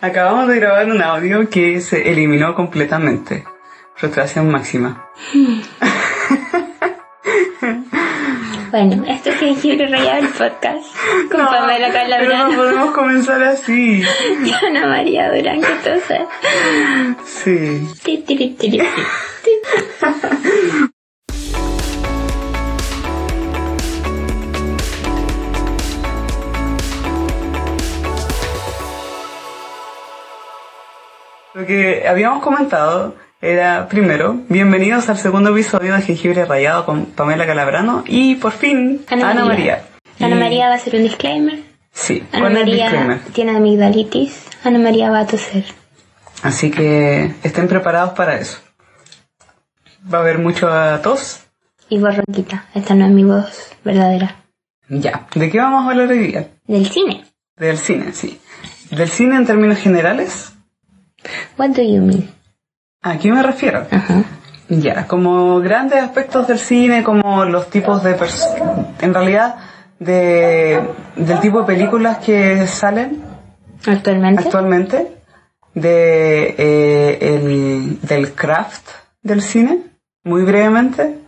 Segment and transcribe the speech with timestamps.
[0.00, 3.44] Acabamos de grabar un audio que se eliminó completamente.
[3.94, 5.08] Frustración máxima.
[8.74, 10.84] Bueno, esto es Jengibre Rayado el podcast.
[11.30, 11.90] Con No, Pamela
[12.48, 14.02] no podemos comenzar así.
[14.44, 16.22] y Ana María Durán, que entonces.
[17.24, 17.88] Sí.
[31.64, 37.46] Lo que habíamos comentado era, primero, bienvenidos al segundo episodio de Jengibre Rayado con Pamela
[37.46, 39.82] Calabrano y, por fin, Ana Ana, María.
[40.18, 40.26] María.
[40.26, 41.60] Ana Y- María va a hacer un disclaimer.
[41.90, 44.44] Sí, Ana ¿cuál es el María tiene amigdalitis.
[44.62, 45.64] Ana María va a toser.
[46.42, 48.58] Así que estén preparados para eso.
[50.12, 51.46] Va a haber mucho a tos.
[51.88, 52.66] Y voz ronquita.
[52.74, 54.36] Esta no es mi voz verdadera.
[54.90, 55.28] Ya.
[55.34, 56.46] ¿De qué vamos a hablar hoy día?
[56.66, 57.24] Del cine.
[57.56, 58.38] Del cine, sí.
[58.90, 60.50] Del cine en términos generales.
[61.58, 62.30] What do you mean?
[63.02, 63.86] ¿A qué me refiero?
[63.90, 64.24] Ajá.
[64.68, 68.16] Ya, como grandes aspectos del cine, como los tipos de...
[69.00, 69.56] En realidad,
[69.98, 70.80] de,
[71.16, 73.22] del tipo de películas que salen
[73.86, 74.42] Actualmente.
[74.44, 75.16] actualmente,
[75.74, 78.88] de, eh, el, del craft
[79.22, 79.80] del cine,
[80.22, 81.18] muy brevemente,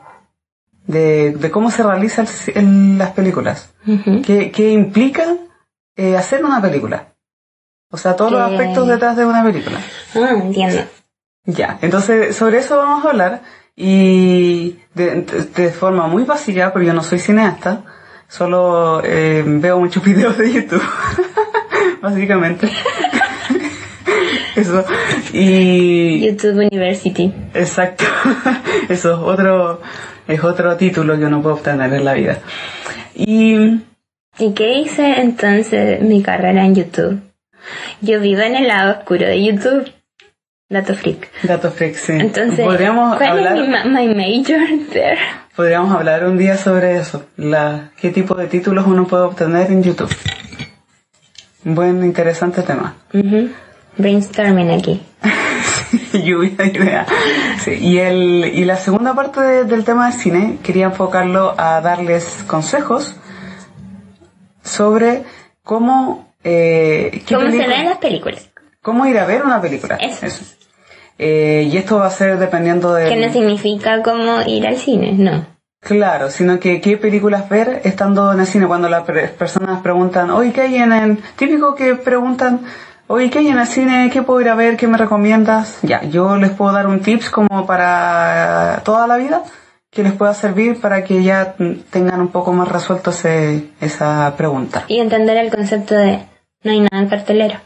[0.86, 3.70] de, de cómo se realiza el ci- el- las películas.
[3.86, 4.22] Ujú.
[4.22, 5.24] ¿Qué, qué implica
[5.96, 7.08] eh, hacer una película?
[7.96, 9.78] O sea, todos los aspectos detrás de una película.
[10.14, 10.82] Ah, entiendo.
[11.46, 13.40] Ya, entonces sobre eso vamos a hablar
[13.74, 17.84] y de, de- de forma muy básica, porque yo no soy cineasta,
[18.28, 20.82] solo eh, veo muchos videos de YouTube,
[22.02, 22.68] básicamente.
[24.56, 24.84] eso.
[25.32, 27.32] Y YouTube University.
[27.54, 28.04] exacto,
[28.90, 29.80] eso es otro,
[30.28, 32.38] es otro título que uno puede obtener en la vida.
[33.14, 33.80] Y
[34.38, 37.20] ¿Y qué hice entonces mi carrera en YouTube?
[38.00, 39.90] Yo vivo en el lado oscuro de YouTube.
[40.68, 41.28] Dato freak.
[41.44, 42.12] Datos freak, sí.
[42.12, 44.60] Entonces, podríamos ¿cuál hablar, es mi, ma- my major
[44.92, 45.18] there?
[45.54, 49.82] podríamos hablar un día sobre eso, la, qué tipo de títulos uno puede obtener en
[49.82, 50.14] YouTube.
[51.64, 52.94] Un buen, interesante tema.
[53.96, 55.00] Brainstorming aquí.
[56.12, 57.08] Lluvia de ideas.
[57.62, 61.80] Sí, y, el, y la segunda parte de- del tema de cine quería enfocarlo a
[61.80, 63.14] darles consejos
[64.62, 65.24] sobre
[65.62, 68.50] cómo, eh, ¿Cómo se ven las películas?
[68.86, 69.96] cómo ir a ver una película.
[69.96, 70.44] Eso.
[71.18, 73.08] Eh, y esto va a ser dependiendo de...
[73.08, 75.44] Que no significa como ir al cine, no.
[75.80, 80.52] Claro, sino que qué películas ver estando en el cine cuando las personas preguntan, oye,
[80.52, 81.18] ¿qué hay en el...?
[81.34, 82.60] Típico que preguntan,
[83.08, 84.08] oye, ¿qué hay en el cine?
[84.12, 84.76] ¿Qué puedo ir a ver?
[84.76, 85.80] ¿Qué me recomiendas?
[85.82, 89.42] Ya, yo les puedo dar un tips como para toda la vida
[89.90, 91.56] que les pueda servir para que ya
[91.90, 94.84] tengan un poco más resuelto ese, esa pregunta.
[94.86, 96.20] Y entender el concepto de
[96.66, 97.62] no hay nada en cartelera.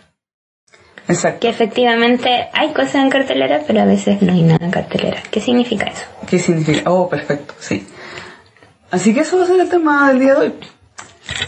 [1.08, 1.40] Exacto.
[1.40, 5.20] Que efectivamente hay cosas en cartelera, pero a veces no hay nada en cartelera.
[5.30, 6.04] ¿Qué significa eso?
[6.28, 6.88] ¿Qué significa?
[6.90, 7.86] Oh, perfecto, sí.
[8.90, 10.54] Así que eso va a ser el tema del día de hoy.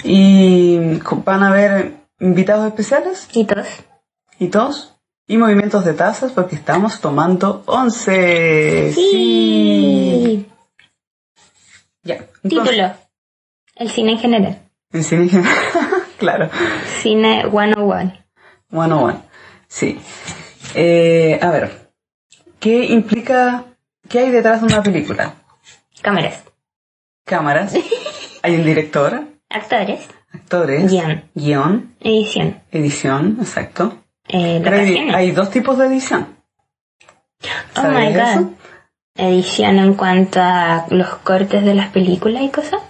[0.04, 0.78] Y
[1.24, 3.66] van a haber invitados especiales Y todos.
[4.38, 4.94] y todos
[5.26, 8.92] y movimientos de tazas porque estamos tomando 11.
[8.94, 10.46] Sí.
[12.02, 12.14] Ya.
[12.42, 12.94] entonces, Título.
[13.76, 14.58] El cine en general.
[14.92, 15.30] En cine,
[16.22, 16.48] claro.
[17.00, 18.12] Cine 101.
[18.70, 19.22] 101.
[19.68, 19.98] Sí.
[20.74, 21.90] Eh, a ver.
[22.60, 23.64] ¿Qué implica,
[24.08, 25.34] qué hay detrás de una película?
[26.00, 26.44] Cámaras.
[27.24, 27.74] Cámaras.
[28.44, 30.08] Hay un director, Actores.
[30.32, 31.24] actores, Guión.
[31.34, 32.60] guion, Edición.
[32.72, 33.98] edición, exacto.
[34.28, 34.76] Eh, Pero
[35.16, 36.26] hay, dos tipos de edición.
[37.76, 38.22] Oh my ¿Sabes god.
[38.30, 38.50] eso?
[39.14, 42.80] Edición en cuanto a los cortes de las películas y cosas.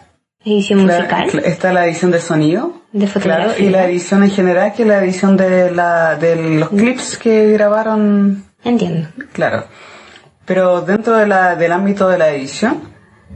[0.44, 1.42] Edición Claro, musical.
[1.44, 2.72] Está la edición de sonido.
[2.92, 3.66] De Claro, fotografía.
[3.66, 7.52] y la edición en general, que es la edición de, la, de los clips que
[7.52, 9.08] grabaron, Entiendo.
[9.32, 9.64] claro.
[10.44, 12.80] Pero dentro de la, del ámbito de la edición,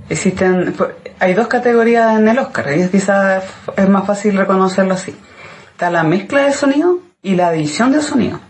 [0.09, 0.91] existen, pues,
[1.21, 3.45] hay dos categorías en el Oscar, y quizás
[3.77, 5.15] es más fácil reconocerlo así.
[5.73, 8.41] Está la mezcla de sonido y la edición de sonido.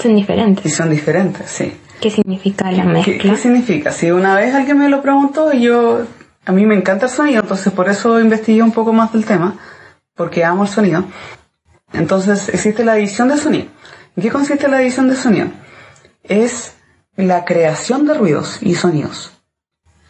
[0.00, 0.74] Son Y diferentes.
[0.74, 1.76] son diferentes, sí.
[2.00, 3.30] ¿Qué significa la ¿Qué, mezcla?
[3.32, 3.90] qué significa?
[3.90, 6.02] Si una vez alguien me lo preguntó y yo,
[6.46, 9.56] a mí me encanta el sonido, entonces por eso investigué un poco más del tema,
[10.14, 11.04] porque amo el sonido.
[11.92, 13.66] Entonces existe la edición de sonido.
[14.16, 15.48] ¿En qué consiste la edición de sonido?
[16.22, 16.74] Es
[17.16, 19.32] la creación de ruidos y sonidos.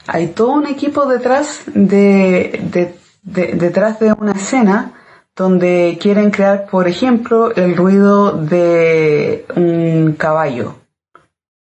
[0.07, 4.93] Hay todo un equipo detrás de, de- de- detrás de una escena
[5.37, 10.77] donde quieren crear, por ejemplo, el ruido de un caballo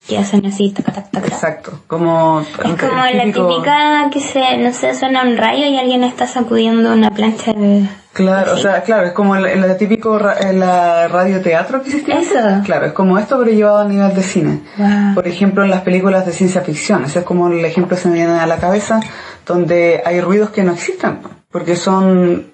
[0.08, 1.26] que hacen así, tac, tac, tac, tac.
[1.28, 1.80] Exacto.
[1.88, 2.48] Como, Es
[2.82, 7.12] como la típica que se, no sé, suena un rayo y alguien está sacudiendo una
[7.12, 7.88] plancha de...
[8.12, 12.18] Claro, o sea, claro, es como el, el típico ra- el, la radioteatro que existía.
[12.18, 12.32] antes.
[12.32, 12.62] Eso.
[12.64, 14.62] Claro, es como esto, pero llevado a nivel de cine.
[14.78, 15.16] Wow.
[15.16, 18.10] Por ejemplo, en las películas de ciencia ficción, ese es como el ejemplo que se
[18.10, 19.00] me viene a la cabeza,
[19.48, 22.52] donde hay ruidos que no existen, porque son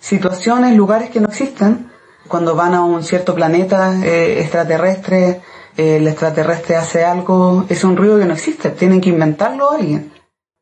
[0.00, 1.88] situaciones, lugares que no existen.
[2.28, 5.40] Cuando van a un cierto planeta eh, extraterrestre, eh,
[5.76, 10.12] el extraterrestre hace algo, es un ruido que no existe, tienen que inventarlo alguien.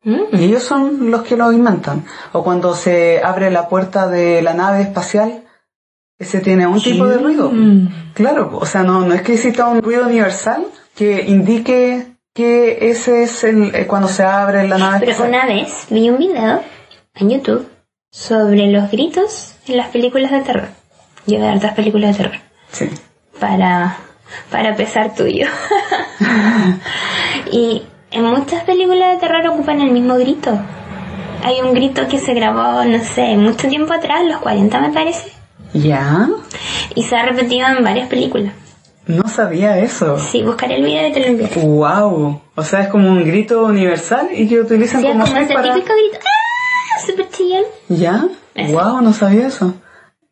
[0.02, 0.22] Mm.
[0.32, 2.04] Y ellos son los que lo inventan.
[2.32, 5.44] O cuando se abre la puerta de la nave espacial,
[6.18, 7.50] ese tiene un tipo de ruido.
[7.50, 8.12] Mm.
[8.14, 13.22] Claro, o sea, no, no es que exista un ruido universal que indique que ese
[13.24, 15.34] es el, eh, cuando se abre la nave Pero espacial.
[15.34, 16.62] una vez vi un video
[17.14, 17.68] en YouTube
[18.10, 20.68] sobre los gritos en las películas de terror.
[21.26, 22.40] Yo veo hartas películas de terror.
[22.72, 22.88] Sí.
[23.40, 23.96] para,
[24.50, 25.46] para pesar tuyo.
[27.52, 30.58] y en muchas películas de terror ocupan el mismo grito.
[31.42, 35.32] Hay un grito que se grabó, no sé, mucho tiempo atrás, los 40 me parece,
[35.72, 36.28] ¿Ya?
[36.94, 38.52] y se ha repetido en varias películas.
[39.06, 40.18] No sabía eso.
[40.18, 41.60] Sí, buscaré el video y te lo enviaré.
[41.60, 42.40] Wow.
[42.54, 45.50] O sea, es como un grito universal y que utilizan Sí, es como como script
[45.50, 45.74] ese para...
[45.74, 46.18] típico grito.
[46.24, 47.00] ¡Ah!
[47.06, 47.64] Super chillón.
[47.88, 48.24] ¿Ya?
[48.54, 48.72] Eso.
[48.72, 49.74] Wow, no sabía eso.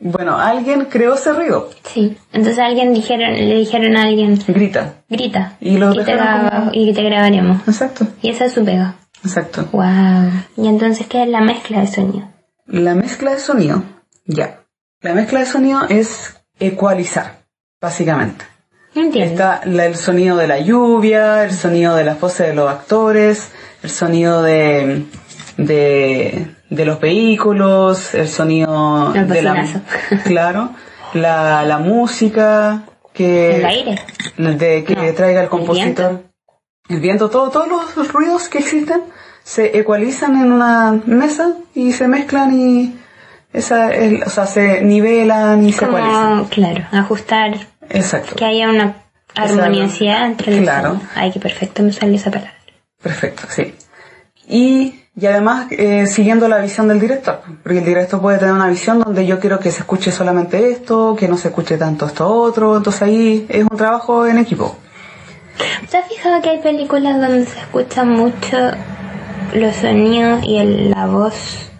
[0.00, 1.70] Bueno, alguien creó ese ruido.
[1.84, 4.94] Sí, entonces alguien dijeron, le dijeron a alguien, Grita.
[5.08, 7.66] grita, Y lo te, graba- como- y te grabaremos.
[7.66, 8.06] Exacto.
[8.22, 8.94] Y esa es su pega.
[9.24, 9.68] Exacto.
[9.72, 10.30] Wow.
[10.56, 12.28] Y entonces, ¿qué es la mezcla de sonido?
[12.66, 13.82] La mezcla de sonido.
[14.24, 14.60] Ya.
[15.00, 17.40] La mezcla de sonido es ecualizar,
[17.80, 18.44] básicamente.
[18.94, 19.32] Entiendo.
[19.32, 23.50] Está la- el sonido de la lluvia, el sonido de las voces de los actores,
[23.82, 25.06] el sonido de,
[25.56, 29.66] de, de los vehículos, el sonido El de la,
[30.24, 30.70] claro,
[31.14, 32.82] la, la música
[33.12, 33.98] que, El aire.
[34.36, 36.22] de que No, traiga el el compositor.
[36.88, 39.02] El viento, todo, todos los ruidos que existen
[39.42, 42.94] se ecualizan en una mesa y se mezclan y
[43.52, 46.44] esa, el- o sea, se nivelan y se ecualizan.
[46.46, 47.58] Claro, ajustar,
[47.90, 48.36] Exacto.
[48.36, 48.96] que haya una
[49.34, 51.00] armoniosidad entre los Claro.
[51.14, 52.54] Ay, que perfecto me sale esa palabra.
[53.02, 53.74] Perfecto, sí.
[54.46, 58.68] Y, y además, eh, siguiendo la visión del director, porque el director puede tener una
[58.68, 62.28] visión donde yo quiero que se escuche solamente esto, que no se escuche tanto esto
[62.28, 64.76] otro, entonces ahí es un trabajo en equipo.
[65.90, 68.56] ¿Te has fijado que hay películas donde se escuchan mucho
[69.54, 71.70] los sonidos y el- la voz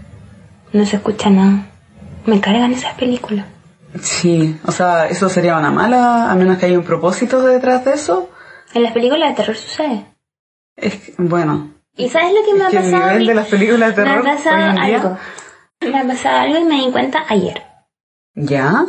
[0.72, 1.66] no se escucha nada?
[2.26, 3.46] Me cargan esas películas.
[4.00, 7.92] Sí, o sea, eso sería una mala, a menos que haya un propósito detrás de
[7.94, 8.28] eso.
[8.74, 10.04] En las películas de terror sucede.
[10.76, 13.10] Es que, bueno, ¿Y sabes lo que me es ha que el pasado?
[13.10, 15.18] nivel de las películas de me terror ha pasado algo.
[15.80, 17.62] Me ha pasado algo y me di cuenta ayer.
[18.34, 18.86] Ya,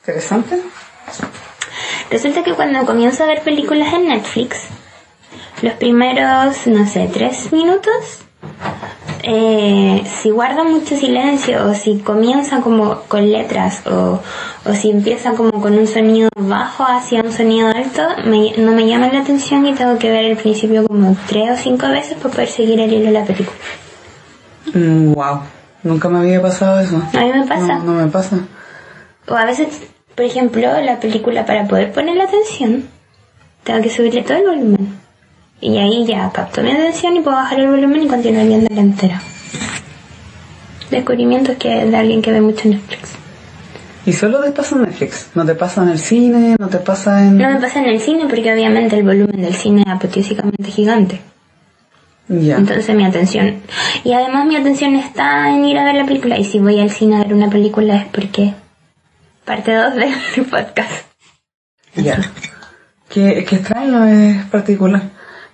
[0.00, 0.60] interesante.
[2.10, 4.66] Resulta que cuando comienzo a ver películas en Netflix,
[5.62, 8.24] los primeros, no sé, tres minutos,
[9.22, 14.20] eh, si guarda mucho silencio o si comienza como con letras o,
[14.64, 18.86] o si empieza como con un sonido bajo hacia un sonido alto, me- no me
[18.86, 22.30] llama la atención y tengo que ver el principio como tres o cinco veces para
[22.34, 23.58] poder seguir el hilo de la película.
[24.74, 25.40] wow,
[25.84, 26.96] Mm, nunca me había pasado eso.
[27.14, 27.78] A mí me pasa.
[27.78, 28.38] No, no me pasa.
[29.28, 29.68] O a veces,
[30.14, 32.84] por ejemplo, la película para poder poner la atención,
[33.64, 34.98] tengo que subirle todo el volumen.
[35.60, 38.80] Y ahí ya capto mi atención y puedo bajar el volumen y continuar viendo la
[38.80, 39.22] entera.
[40.90, 43.18] Descubrimientos que de alguien que ve mucho Netflix.
[44.06, 47.24] Y solo te pasa en Netflix, no te pasa en el cine, no te pasa
[47.24, 47.36] en...
[47.36, 51.20] No me pasa en el cine porque obviamente el volumen del cine es apoteósicamente gigante.
[52.28, 52.56] Ya.
[52.56, 53.56] Entonces mi atención...
[54.04, 56.38] Y además mi atención está en ir a ver la película.
[56.38, 58.54] Y si voy al cine a ver una película es porque...
[59.44, 61.04] Parte 2 del podcast.
[61.96, 62.18] Ya.
[63.10, 65.02] Que, que extraño es particular.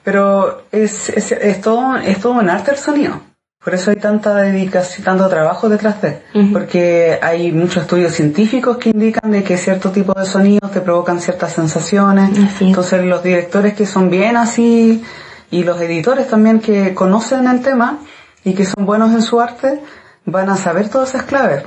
[0.04, 3.20] Pero es, es, es todo, es todo un arte el sonido.
[3.64, 6.23] Por eso hay tanta dedicación, tanto trabajo detrás de.
[6.34, 6.52] Ujú.
[6.52, 11.18] Porque hay muchos estudios científicos que indican de que cierto tipo de sonidos te provocan
[11.18, 12.30] ciertas sensaciones.
[12.61, 15.02] Entonces los directores que son bien así
[15.50, 18.00] y los editores también que conocen el tema
[18.44, 19.80] y que son buenos en su arte
[20.26, 21.64] van a saber todas esas claves.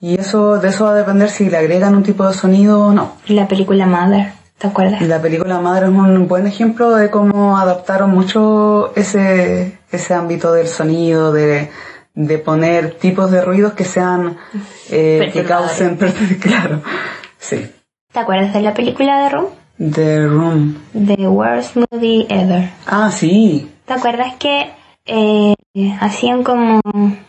[0.00, 2.92] Y eso, de eso va a depender si le agregan un tipo de sonido o
[2.92, 3.16] no.
[3.26, 5.00] La película Mother, ¿te acuerdas?
[5.02, 10.66] La película Madre es un buen ejemplo de cómo adaptaron mucho ese, ese ámbito del
[10.66, 11.70] sonido, de,
[12.14, 14.36] de poner tipos de ruidos que sean,
[14.90, 15.96] eh, que causen,
[16.40, 16.82] claro,
[17.38, 17.70] sí.
[18.12, 19.46] ¿Te acuerdas de la película de Room?
[19.78, 20.76] The Room.
[20.92, 22.70] The Worst Movie Ever.
[22.86, 23.70] Ah, sí.
[23.84, 24.72] ¿Te acuerdas que
[25.06, 25.54] eh,
[26.00, 26.80] hacían como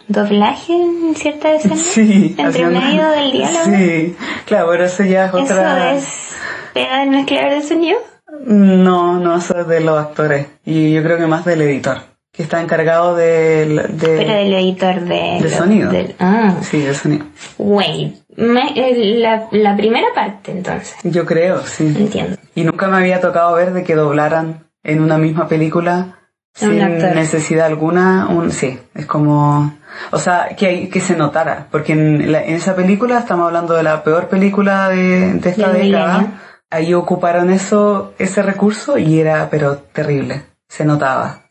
[0.07, 1.75] doblaje en cierta escena?
[1.75, 2.35] Sí.
[2.39, 3.65] Entre medio del diálogo.
[3.65, 4.15] Sí.
[4.45, 5.93] Claro, pero eso ya es otra...
[5.93, 6.29] ¿Eso es
[6.73, 7.99] pega del mezclador de sonido?
[8.45, 10.47] No, no, eso es de los actores.
[10.65, 11.97] Y yo creo que más del editor,
[12.31, 13.65] que está encargado de...
[13.89, 15.39] de Pero del editor de...
[15.41, 15.91] de sonido.
[15.91, 17.25] del- ah, Sí, de sonido.
[17.57, 18.15] wait.
[18.37, 18.73] Me-
[19.19, 20.95] la, la primera parte, entonces.
[21.03, 21.87] Yo creo, sí.
[21.97, 22.37] Entiendo.
[22.55, 26.15] Y nunca me había tocado ver de que doblaran en una misma película
[26.53, 28.27] sin necesidad alguna.
[28.29, 29.73] Un, sí, es como...
[30.11, 31.67] O sea, que, hay- que se notara.
[31.71, 35.73] Porque en, la- en esa película, estamos hablando de la peor película de, de esta
[35.73, 36.27] Del década.
[36.69, 40.43] Ahí ocuparon eso, ese recurso y era, pero terrible.
[40.67, 41.45] Se notaba.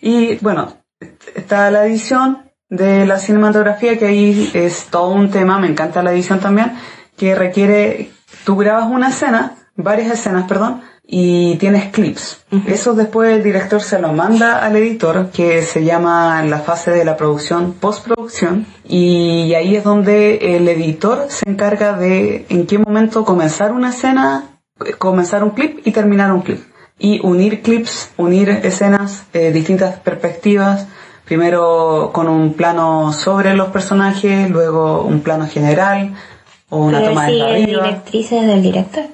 [0.00, 0.76] Y bueno,
[1.34, 6.12] está la edición de la cinematografía, que ahí es todo un tema, me encanta la
[6.12, 6.72] edición también,
[7.16, 8.10] que requiere,
[8.44, 12.44] tú grabas una escena, varias escenas, perdón, y tienes clips.
[12.66, 17.06] Eso después el director se lo manda al editor, que se llama la fase de
[17.06, 23.24] la producción, postproducción, y ahí es donde el editor se encarga de en qué momento
[23.24, 24.57] comenzar una escena,
[24.98, 26.60] comenzar un clip y terminar un clip
[26.98, 30.86] y unir clips, unir escenas, eh, distintas perspectivas,
[31.24, 36.14] primero con un plano sobre los personajes, luego un plano general
[36.70, 37.82] o una Pero toma sigue desde arriba.
[37.84, 39.04] directrices del director.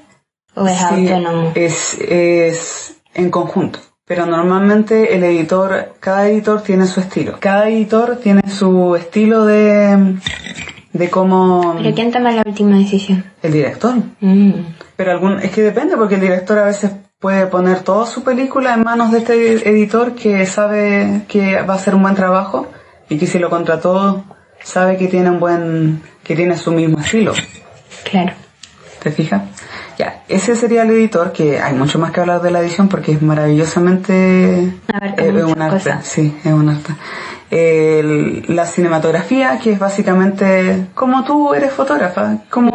[0.57, 1.53] ¿O es Sí, autónomo?
[1.55, 3.81] es, es en conjunto.
[4.07, 7.37] Pero normalmente el editor, cada editor tiene su estilo.
[7.41, 10.17] Cada editor tiene su estilo de,
[10.95, 13.25] de cómo ¿Pero quién toma la última decisión?
[13.43, 13.95] el director.
[14.21, 14.53] Mm.
[14.97, 18.75] Pero algún, es que depende porque el director a veces puede poner toda su película
[18.75, 22.69] en manos de este editor que sabe que va a hacer un buen trabajo
[23.09, 24.25] y que si lo contrató
[24.63, 27.33] sabe que tiene un buen, que tiene su mismo estilo.
[28.05, 28.33] Claro.
[29.03, 29.43] ¿Te fijas?
[29.99, 33.13] Ya, ese sería el editor que hay mucho más que hablar de la edición porque
[33.13, 36.95] es maravillosamente Abarca eh, es un arte, sí, es un arte.
[37.51, 42.71] El- la cinematografía, que es básicamente como tú eres fotógrafa, ¿cómo.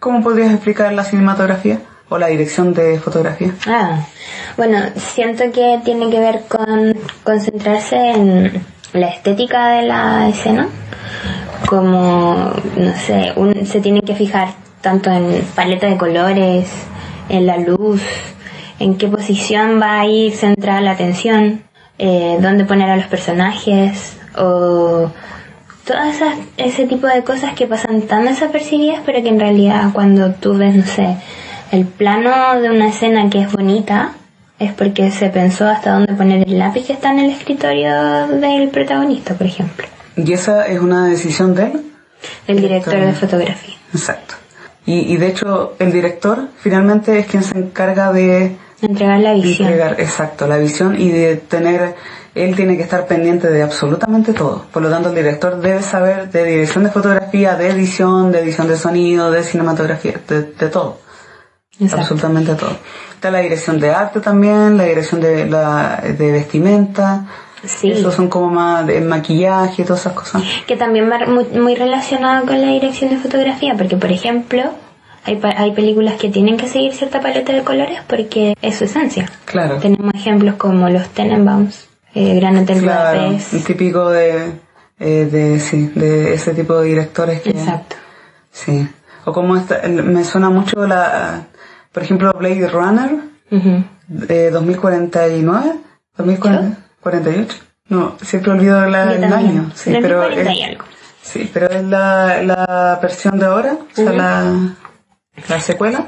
[0.00, 3.52] ¿cómo podrías explicar la cinematografía o la dirección de fotografía?
[3.66, 4.06] Ah,
[4.56, 10.68] bueno, siento que tiene que ver con concentrarse en la estética de la escena,
[11.68, 14.48] como, no sé, un- se tiene que fijar
[14.80, 16.70] tanto en paleta de colores,
[17.28, 18.00] en la luz,
[18.78, 21.62] en qué posición va a ir centrada la atención,
[21.98, 25.10] eh, dónde poner a los personajes, o
[25.84, 30.32] todas esas, ese tipo de cosas que pasan tan desapercibidas, pero que en realidad cuando
[30.32, 31.16] tú ves, no sé,
[31.72, 34.12] el plano de una escena que es bonita,
[34.58, 38.68] es porque se pensó hasta dónde poner el lápiz que está en el escritorio del
[38.70, 39.86] protagonista, por ejemplo,
[40.16, 41.82] Y esa es una decisión de él.
[42.48, 43.74] el director de fotografía.
[43.92, 44.34] Exacto.
[44.84, 49.68] Y, y de hecho, el director finalmente es quien se encarga de Entregar la visión.
[49.68, 51.96] entregar, exacto, la visión y de tener,
[52.34, 54.66] él tiene que estar pendiente de absolutamente todo.
[54.72, 58.68] Por lo tanto, el director debe saber de dirección de fotografía, de edición, de edición
[58.68, 60.98] de sonido, de cinematografía, de, de todo.
[61.80, 62.02] Exacto.
[62.02, 62.76] Absolutamente todo.
[63.14, 67.26] Está la dirección de arte también, la dirección de, la, de vestimenta.
[67.64, 67.90] Sí.
[67.90, 70.42] Esos son como más de maquillaje, todas esas cosas.
[70.66, 74.70] Que también va muy, muy relacionado con la dirección de fotografía, porque por ejemplo,
[75.28, 79.30] hay, hay películas que tienen que seguir cierta paleta de colores porque es su esencia.
[79.44, 79.76] Claro.
[79.76, 83.66] Tenemos ejemplos como los Tenenbaums, eh, Gran Hotel Claro, Budapest.
[83.66, 84.52] típico de,
[84.98, 87.50] eh, de, sí, de ese tipo de directores que...
[87.50, 87.96] Exacto.
[88.50, 88.88] Sí.
[89.24, 91.42] O como esta, me suena mucho la,
[91.92, 93.10] por ejemplo, Blade Runner
[93.50, 93.84] Ujú.
[94.08, 95.74] de 2049,
[96.16, 97.56] 2048.
[97.90, 99.70] No, siempre olvido la- el año.
[99.74, 100.84] Sí, pero 40 y es, algo.
[101.22, 104.74] sí, pero es la, la versión de ahora, o sea, la,
[105.48, 106.04] la secuela.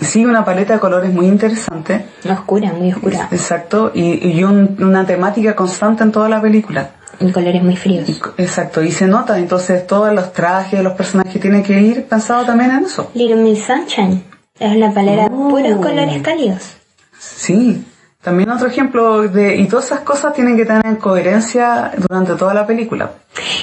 [0.00, 2.06] Sí, una paleta de colores muy interesante.
[2.28, 3.28] Oscura, muy oscura.
[3.30, 6.90] Exacto, y, y un- una temática constante en toda la película.
[7.20, 8.08] Y colores muy fríos.
[8.08, 12.44] Y Exacto, y se nota, entonces todos los trajes, los personajes tienen que ir pensado
[12.46, 13.10] también en eso.
[13.14, 14.24] Little Miss Sunshine.
[14.58, 15.48] Es una paleta de Oh.
[15.50, 16.76] puros colores cálidos.
[17.18, 17.84] Sí,
[18.22, 22.66] también otro ejemplo de, y todas esas cosas tienen que tener coherencia durante toda la
[22.66, 23.12] película.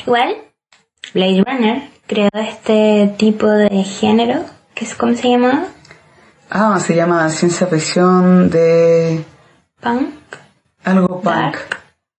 [0.05, 0.35] Igual,
[1.13, 4.43] Blade Runner creó este tipo de género,
[4.79, 5.65] que es como se llama,
[6.49, 9.23] Ah, se llama ciencia ficción de
[9.81, 10.09] punk.
[10.85, 11.25] algo punk.
[11.35, 11.57] Dark.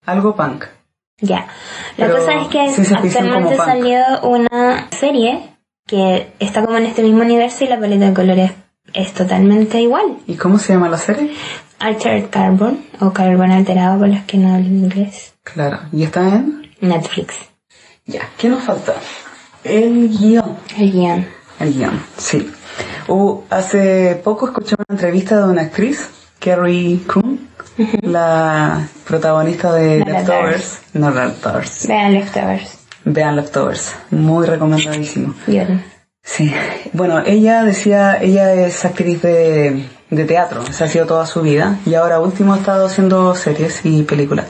[0.05, 0.65] Algo punk.
[1.19, 1.47] Ya.
[1.97, 5.49] La Pero cosa es que actualmente salió una serie
[5.87, 8.51] que está como en este mismo universo y la paleta de colores
[8.93, 10.19] es totalmente igual.
[10.27, 11.33] ¿Y cómo se llama la serie?
[11.79, 15.33] Altered Carbon o Carbón Alterado para los que no hablan inglés.
[15.43, 16.69] Claro, y está en...
[16.79, 17.35] Netflix.
[18.05, 18.93] Ya, ¿qué nos falta?
[19.63, 20.57] El guion.
[20.77, 21.27] El guion.
[21.61, 22.51] El guion, sí.
[23.07, 27.49] Hubo- hace poco escuché una entrevista de una actriz, Carrie Coon,
[28.01, 30.79] la protagonista de No Leftovers.
[30.93, 31.87] No Leftovers.
[31.87, 32.77] Vean Leftovers.
[33.05, 33.95] Vean Leftovers.
[34.11, 35.33] Muy recomendadísimo.
[35.47, 35.83] Lloren.
[36.23, 36.53] Sí.
[36.93, 41.79] Bueno, ella decía, ella es actriz de, de teatro, esa ha sido toda su vida,
[41.85, 44.45] y ahora último ha estado haciendo series y películas.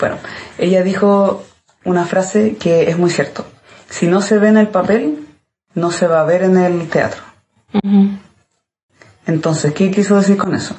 [0.00, 0.16] Bueno,
[0.58, 1.44] ella dijo
[1.84, 3.46] una frase que es muy cierto.
[3.88, 5.21] Si no se ve en el papel,
[5.74, 7.22] no se va a ver en el teatro.
[9.26, 10.74] Entonces, ¿qué quiso decir con eso?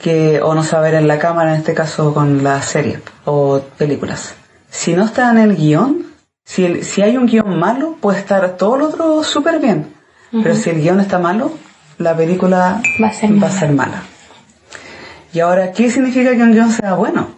[0.00, 2.60] Que, o no se va a ver en la cámara, en este caso con la
[2.62, 4.34] serie o películas.
[4.70, 6.06] Si no está en el guion,
[6.44, 9.92] si, el- si hay un guion malo, puede estar todo lo otro súper bien.
[10.30, 11.50] Pero si el guion está malo,
[11.96, 13.50] la película Va a ser va a mala.
[13.58, 14.02] ser mala.
[15.32, 17.28] Y ahora, ¿qué significa que un guion sea bueno?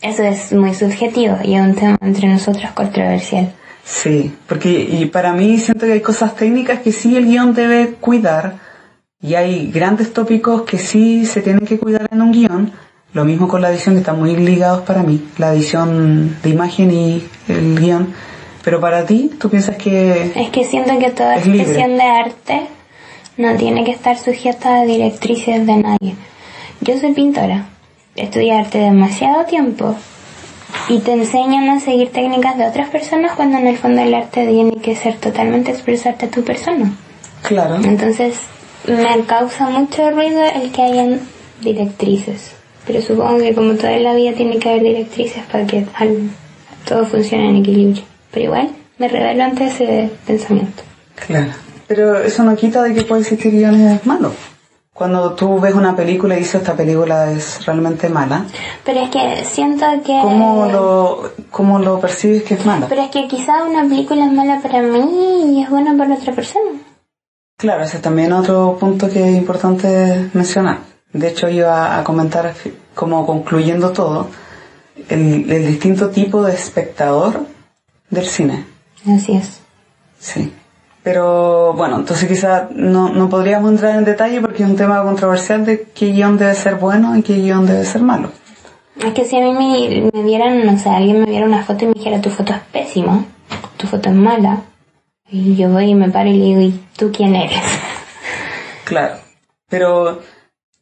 [0.00, 3.52] Eso es muy subjetivo y es un tema entre nosotros controversial.
[3.92, 7.88] Sí, porque y para mí siento que hay cosas técnicas que sí el guion debe
[8.00, 8.54] cuidar
[9.20, 12.72] y hay grandes tópicos que sí se tienen que cuidar en un guion.
[13.12, 16.90] Lo mismo con la edición que están muy ligados para mí, la edición de imagen
[16.90, 18.14] y el guion.
[18.64, 22.62] Pero para ti, ¿tú piensas que Es que siento que toda expresión de arte
[23.36, 26.16] no tiene que estar sujeta a directrices de nadie.
[26.80, 27.66] Yo soy pintora,
[28.16, 29.94] estudié arte demasiado tiempo
[30.88, 34.46] y te enseñan a seguir técnicas de otras personas cuando en el fondo el arte
[34.46, 36.92] tiene que ser totalmente expresarte a tu persona.
[37.42, 38.36] claro, Entonces
[38.86, 41.20] me causa mucho ruido el que hayan
[41.60, 42.52] directrices.
[42.86, 45.86] Pero supongo que como toda la vida tiene que haber directrices para que
[46.84, 48.02] todo funcione en equilibrio.
[48.32, 50.82] Pero igual me revelo ante ese pensamiento.
[51.26, 51.52] claro.
[51.86, 54.32] Pero eso no quita de que puede existir guiones malos.
[54.94, 58.44] Cuando tú ves una película y dices esta película es realmente mala,
[58.84, 60.20] Pero es que siento que...
[60.20, 62.88] ¿cómo lo, cómo lo percibes que es mala?
[62.88, 66.34] Pero es que quizá una película es mala para mí y es buena para otra
[66.34, 66.78] persona.
[67.56, 70.80] Claro, ese es también otro punto que es importante mencionar.
[71.12, 72.52] De hecho, iba a comentar,
[72.94, 74.28] como concluyendo todo,
[75.08, 77.46] el, el distinto tipo de espectador
[78.10, 78.66] del cine.
[79.08, 79.60] Así es.
[80.18, 80.52] Sí.
[81.02, 85.64] Pero bueno, entonces quizá no, no podríamos entrar en detalle porque es un tema controversial
[85.64, 88.30] de qué guion debe ser bueno y qué guion debe ser malo.
[89.04, 91.84] Es que si a mí me, me vieran, no sé, alguien me viera una foto
[91.84, 93.24] y me dijera tu foto es pésima,
[93.76, 94.62] tu foto es mala,
[95.28, 97.58] y yo voy y me paro y le digo, ¿y tú quién eres?
[98.84, 99.14] Claro.
[99.70, 100.20] Pero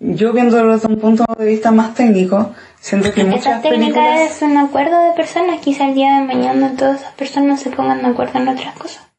[0.00, 4.20] yo viéndolo desde un punto de vista más técnico, siento que Esa muchas técnica películas...
[4.32, 8.02] es un acuerdo de personas, quizá el día de mañana todas esas personas se pongan
[8.02, 9.09] de acuerdo en otras cosas.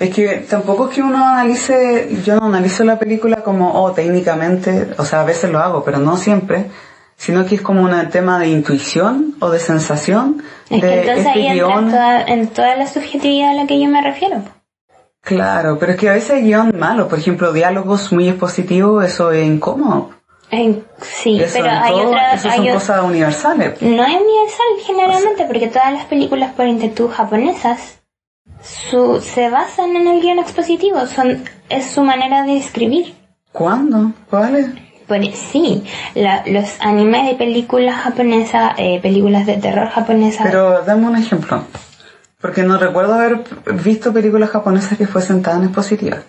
[0.00, 4.88] Es que tampoco es que uno analice, yo no analizo la película como, oh, técnicamente,
[4.98, 6.66] o sea, a veces lo hago, pero no siempre,
[7.16, 11.26] sino que es como un tema de intuición o de sensación Es de que entonces
[11.26, 14.42] este ahí entra toda, en toda la subjetividad a la que yo me refiero.
[15.20, 19.30] Claro, pero es que a veces hay guion malo, por ejemplo, diálogos muy expositivos, eso
[19.30, 20.10] es incómodo.
[20.50, 22.44] En- sí, Eso, pero hay todo- otras...
[22.44, 23.80] hay son o- cosas universales.
[23.80, 28.00] No es universal generalmente, porque todas las películas por intentud japonesas
[29.20, 33.14] se basan en el guion expositivo, son, es su manera de escribir.
[33.52, 34.12] ¿Cuándo?
[34.30, 34.66] ¿Cuáles?
[35.06, 41.06] Por, sí, la- los animes de películas japonesas, eh, películas de terror japonesas, Pero dame
[41.06, 41.64] un ejemplo.
[42.40, 43.44] Porque no recuerdo haber
[43.84, 46.20] visto películas japonesas que fuesen tan expositivas.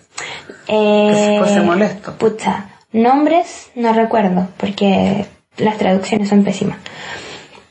[0.67, 2.13] eh, que fuese molesto.
[2.17, 5.26] Pucha, nombres no recuerdo, porque
[5.58, 6.78] las traducciones son pésimas.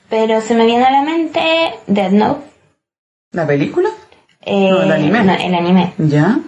[0.08, 1.40] Pero se me viene a la mente
[1.86, 2.42] Dead Note.
[3.32, 3.88] ¿La película?
[4.42, 5.92] Eh, No, el anime.
[5.98, 6.38] ¿Ya?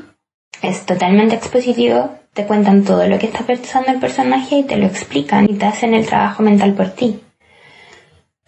[0.62, 4.86] Es totalmente expositivo, te cuentan todo lo que está pensando el personaje y te lo
[4.86, 7.20] explican y te hacen el trabajo mental por ti.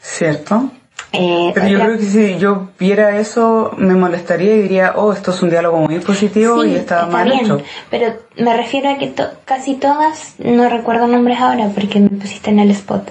[0.00, 0.70] ¿Cierto?
[1.12, 5.30] Eh, Pero yo creo que si yo viera eso, me molestaría y diría, oh, esto
[5.30, 7.60] es un diálogo muy positivo Sí, y está, mal bien, hecho.
[7.90, 12.50] Pero me refiero a que to- casi todas, no recuerdo nombres ahora porque me pusiste
[12.50, 13.08] en el spot.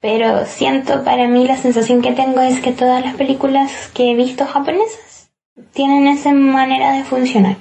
[0.00, 4.14] Pero siento, para mí la sensación que tengo es que todas las películas que he
[4.16, 4.98] visto japonesas
[5.72, 7.56] tienen esa manera de funcionar.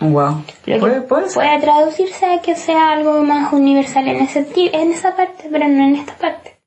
[0.00, 0.44] Wow.
[0.66, 1.34] Lo que Puede, puede ser.
[1.34, 5.84] puede traducirse a que sea algo más universal en, ese, en esa parte, pero no
[5.84, 6.58] en esta parte.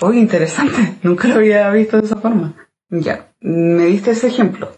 [0.00, 0.94] Uy, interesante.
[1.02, 2.54] Nunca lo había visto de esa forma.
[2.90, 3.28] Ya.
[3.40, 4.70] Me diste ese ejemplo.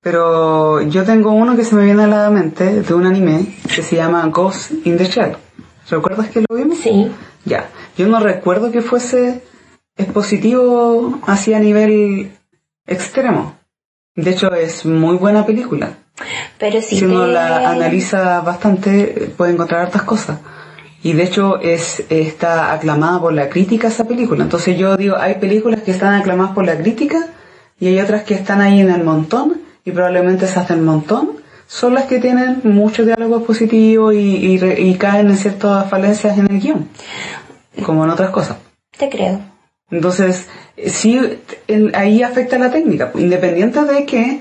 [0.00, 3.82] Pero yo tengo uno que se me viene a la mente de un anime que
[3.82, 5.36] se llama Ghost in the Shell.
[5.90, 6.78] ¿Recuerdas que lo vimos?
[6.78, 7.10] Sí.
[7.44, 7.68] Ya.
[7.96, 9.42] Yo no recuerdo que fuese
[9.96, 12.32] expositivo así a nivel
[12.86, 13.57] extremo.
[14.18, 15.90] De hecho, es muy buena película.
[16.58, 20.38] Pero si uno te- la analiza bastante, puede encontrar hartas cosas.
[21.04, 24.42] Y de hecho es está aclamada por la crítica esa película.
[24.42, 27.18] Entonces yo digo, hay películas que están aclamadas por la crítica
[27.78, 31.30] y hay otras que están ahí en el montón y probablemente esas del montón
[31.68, 36.58] son las que tienen mucho diálogo positivo y, y caen en ciertas falencias en el
[36.60, 36.88] guion,
[37.86, 38.56] como en otras cosas.
[38.98, 39.38] Te creo.
[39.90, 40.48] Entonces,
[40.86, 41.18] sí,
[41.66, 44.40] el- ahí afecta la técnica, independiente de que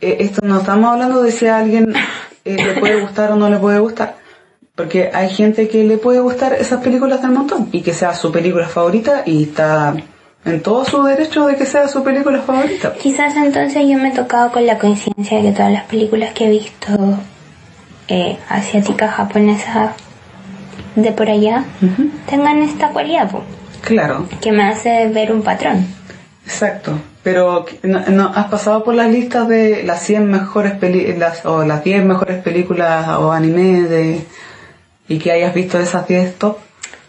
[0.00, 1.92] eh, esto no estamos hablando de si a alguien
[2.44, 4.16] eh, le puede gustar o no le puede gustar,
[4.74, 8.32] Porque hay gente que le puede gustar esas películas del montón y que sea su
[8.32, 9.94] película favorita y está
[10.44, 12.94] en todo su derecho de que sea su película favorita.
[12.94, 16.46] Quizás entonces yo me he tocado con la coincidencia de que todas las películas que
[16.46, 17.18] he visto
[18.08, 19.90] eh, asiáticas, japonesas,
[20.96, 21.64] de por allá,
[22.28, 23.42] tengan esta cualidad, po,
[23.82, 25.86] Claro, que me hace ver un patrón.
[26.46, 26.92] exacto.
[27.22, 31.84] Pero ¿no, no- has pasado por las listas de las 100 mejores películas o las
[31.84, 34.24] 10 mejores películas o anime de
[35.08, 36.56] y que hayas visto de esas 10 top?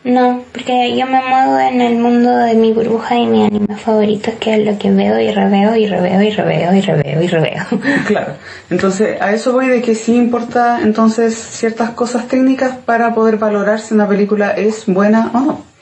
[0.04, 4.32] No, porque yo me muevo en el mundo de mi burbuja y mi anime favorito,
[4.40, 7.64] que es lo que veo y reveo y reveo y reveo y reveo y reveo.
[8.06, 8.34] Claro.
[8.70, 13.80] Entonces, a eso voy de que sí importa entonces ciertas cosas técnicas para poder valorar
[13.80, 15.73] si una película es buena o no.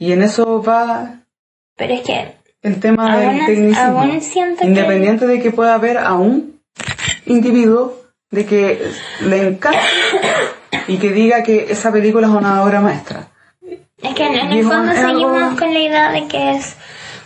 [0.00, 1.20] Y en eso va
[1.76, 4.00] Pero es que el tema Aún del tecnicismo.
[4.00, 6.58] aún siento que- Independiente de que pueda haber a un
[7.26, 7.96] individuo
[8.30, 9.78] de que le encanta
[10.88, 13.28] y que diga que esa película es una obra maestra.
[14.02, 16.76] Es que en, en el fondo seguimos con la idea de que es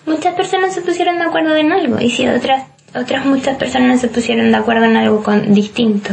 [0.06, 2.64] muchas personas se pusieron de acuerdo en algo y si otras
[2.96, 6.10] otras muchas personas se pusieron de acuerdo en algo con, distinto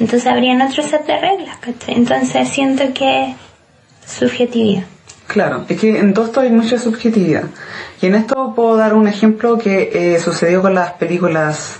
[0.00, 1.94] entonces habrían otro set de reglas ¿cachai?
[1.96, 3.34] entonces siento que
[4.06, 4.84] subjetividad
[5.32, 7.44] Claro, es que en todo esto hay mucha subjetividad.
[8.02, 11.78] Y en esto puedo dar un ejemplo que eh, sucedió con las películas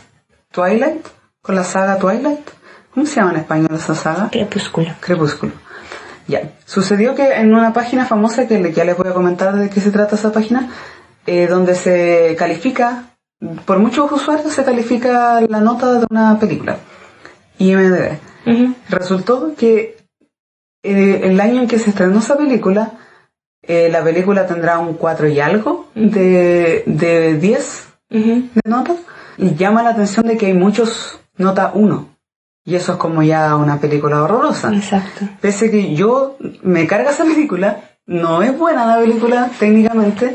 [0.53, 1.05] Twilight,
[1.43, 2.49] con la saga Twilight.
[2.95, 4.29] ¿Cómo se llama en español esa saga?
[4.31, 5.53] crepúsculo Crepúsculo.
[6.29, 6.53] Ya.
[6.65, 9.91] Sucedió que en una página famosa, que ya les voy a comentar de qué se
[9.91, 10.71] trata esa página,
[11.27, 13.17] eh, donde se califica,
[13.65, 16.77] por muchos usuarios se califica la nota de una película.
[17.59, 18.17] IMDb.
[18.89, 19.99] Resultó que
[20.85, 22.93] eh, el año en que se estrenó esa película,
[23.73, 28.49] eh, la película tendrá un 4 y algo de, de 10 Ujú.
[28.55, 28.95] de nota.
[29.39, 32.09] Y llama la atención de que hay muchos nota 1.
[32.65, 34.73] Y eso es como ya una película horrorosa.
[34.75, 40.35] exacto Pese que yo me carga esa película, no es buena la película técnicamente,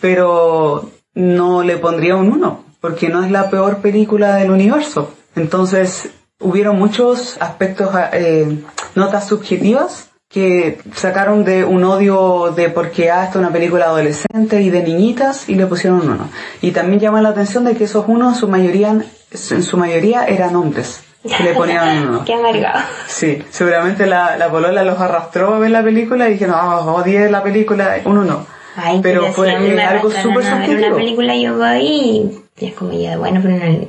[0.00, 5.12] pero no le pondría un 1, porque no es la peor película del universo.
[5.34, 8.62] Entonces, hubieron muchos aspectos, eh,
[8.94, 14.60] notas subjetivas que sacaron de un odio de porque ah, esta es una película adolescente
[14.60, 16.28] y de niñitas y le pusieron un 1.
[16.60, 20.26] Y también llama la atención de que esos unos en su mayoría, en su mayoría
[20.26, 22.24] eran hombres que le ponían un 1.
[22.26, 26.54] qué amargado Sí, seguramente la, la polola los arrastró a ver la película y dijeron,
[26.54, 28.46] no, odié la película, uno no.
[28.76, 30.88] Ay, pero fue algo súper subjetivo.
[30.88, 33.88] una película yo voy y y es como ya bueno pero no,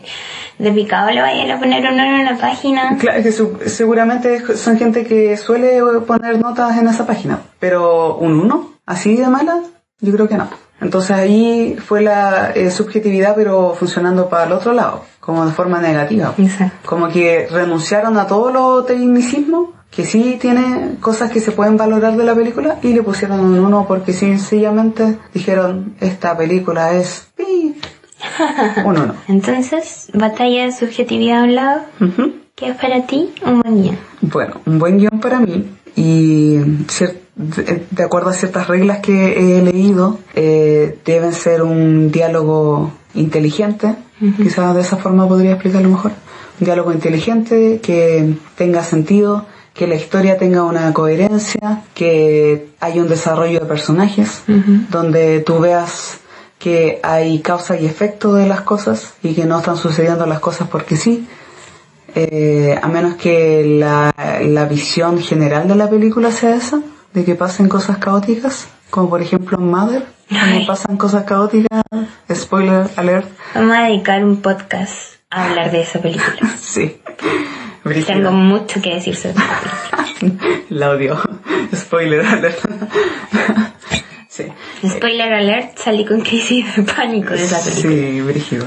[0.60, 4.56] de picado le vayan a poner uno en una página Claro, es que su- seguramente
[4.56, 9.60] son gente que suele poner notas en esa página, pero un uno, así de mala,
[10.00, 10.48] yo creo que no.
[10.80, 15.80] Entonces ahí fue la eh, subjetividad, pero funcionando para el otro lado, como de forma
[15.82, 16.34] negativa.
[16.38, 21.78] exacto Como que renunciaron a todo lo tecnicismo, que sí tiene cosas que se pueden
[21.78, 27.28] valorar de la película, y le pusieron un uno porque sencillamente dijeron, esta película es...
[27.36, 27.67] pi".
[28.86, 29.16] Un uno.
[29.28, 31.82] Entonces, batalla de subjetividad a un lado.
[32.56, 33.98] ¿qué es para ti un buen día?
[34.22, 36.58] Bueno, un buen guion para mí y
[37.38, 43.96] de acuerdo a ciertas reglas que he leído, eh, deben ser un diálogo inteligente,
[44.38, 46.12] quizás de esa forma podría explicarlo mejor.
[46.60, 53.08] Un diálogo inteligente que tenga sentido, que la historia tenga una coherencia, que haya un
[53.08, 54.44] desarrollo de personajes,
[54.90, 56.20] donde tú veas
[56.60, 60.68] que hay causa y efecto de las cosas y que no están sucediendo las cosas
[60.70, 61.28] porque sí,
[62.16, 66.82] eh, a menos que la, la visión general de la película sea esa,
[67.14, 71.84] de que pasen cosas caóticas, como por ejemplo en Mother, cuando pasan cosas caóticas,
[72.34, 76.56] spoiler alert, Vamos a dedicar un podcast a hablar de esa película.
[76.60, 77.00] sí.
[77.84, 78.32] Tengo Brígido.
[78.32, 80.66] mucho que decir sobre esa película.
[80.70, 81.18] La odio.
[81.74, 82.60] Spoiler alert.
[84.38, 84.88] Sí.
[84.90, 87.94] Spoiler alert, salí con crisis de pánico de esa película.
[87.96, 88.66] Sí, brígido.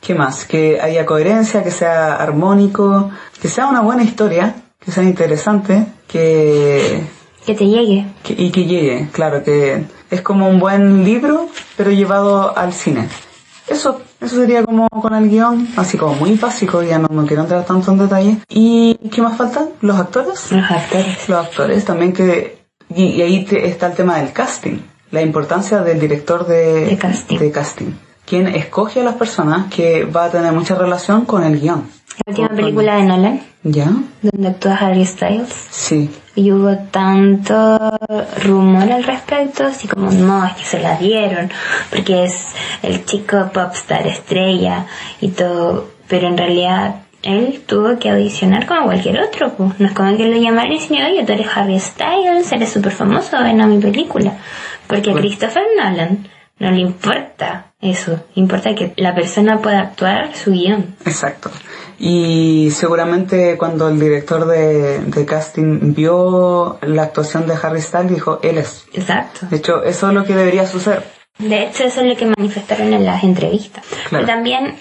[0.00, 0.44] ¿Qué más?
[0.44, 7.02] Que haya coherencia, que sea armónico, que sea una buena historia, que sea interesante, que
[7.44, 8.06] Que te llegue.
[8.22, 13.08] Que- y que llegue, claro, que es como un buen libro, pero llevado al cine.
[13.68, 17.42] Eso, eso sería como con el guion, así como muy básico, ya no me quiero
[17.42, 18.38] entrar tanto en detalle.
[18.48, 19.66] ¿Y qué más falta?
[19.80, 20.52] ¿Los actores?
[20.52, 21.28] Los actores.
[21.28, 22.58] Los actores también que...
[22.94, 24.78] Y, y ahí te- está el tema del casting,
[25.10, 27.38] la importancia del director de, De casting.
[27.38, 27.92] de casting,
[28.24, 31.88] quien escoge a las personas que va a tener mucha relación con el guion.
[32.24, 33.90] La última película de Nolan, ¿Ya?
[34.22, 35.52] donde actúa Harry Styles.
[35.70, 36.10] Sí.
[36.34, 37.78] Y hubo tanto
[38.42, 41.50] rumor al respecto, así como, no, es que se la dieron,
[41.90, 42.48] porque es
[42.82, 44.86] el chico popstar estrella
[45.20, 49.52] y todo, pero en realidad él tuvo que audicionar como cualquier otro.
[49.54, 49.80] Pues.
[49.80, 52.92] No es como que lo llamaron y dijeron, oye, tú eres Harry Styles, eres súper
[52.92, 54.32] famoso, ven a mi película.
[54.86, 60.52] Porque a Christopher Nolan no le importa eso, importa que la persona pueda actuar su
[60.52, 60.96] guion.
[61.04, 61.50] Exacto.
[61.98, 68.40] Y seguramente cuando el director de, de, casting vio la actuación de Harry Styles dijo,
[68.42, 68.86] él es.
[68.92, 69.46] Exacto.
[69.50, 71.04] De hecho, eso es lo que debería suceder.
[71.38, 73.84] De hecho, eso es lo que manifestaron en las entrevistas.
[74.10, 74.76] Pero también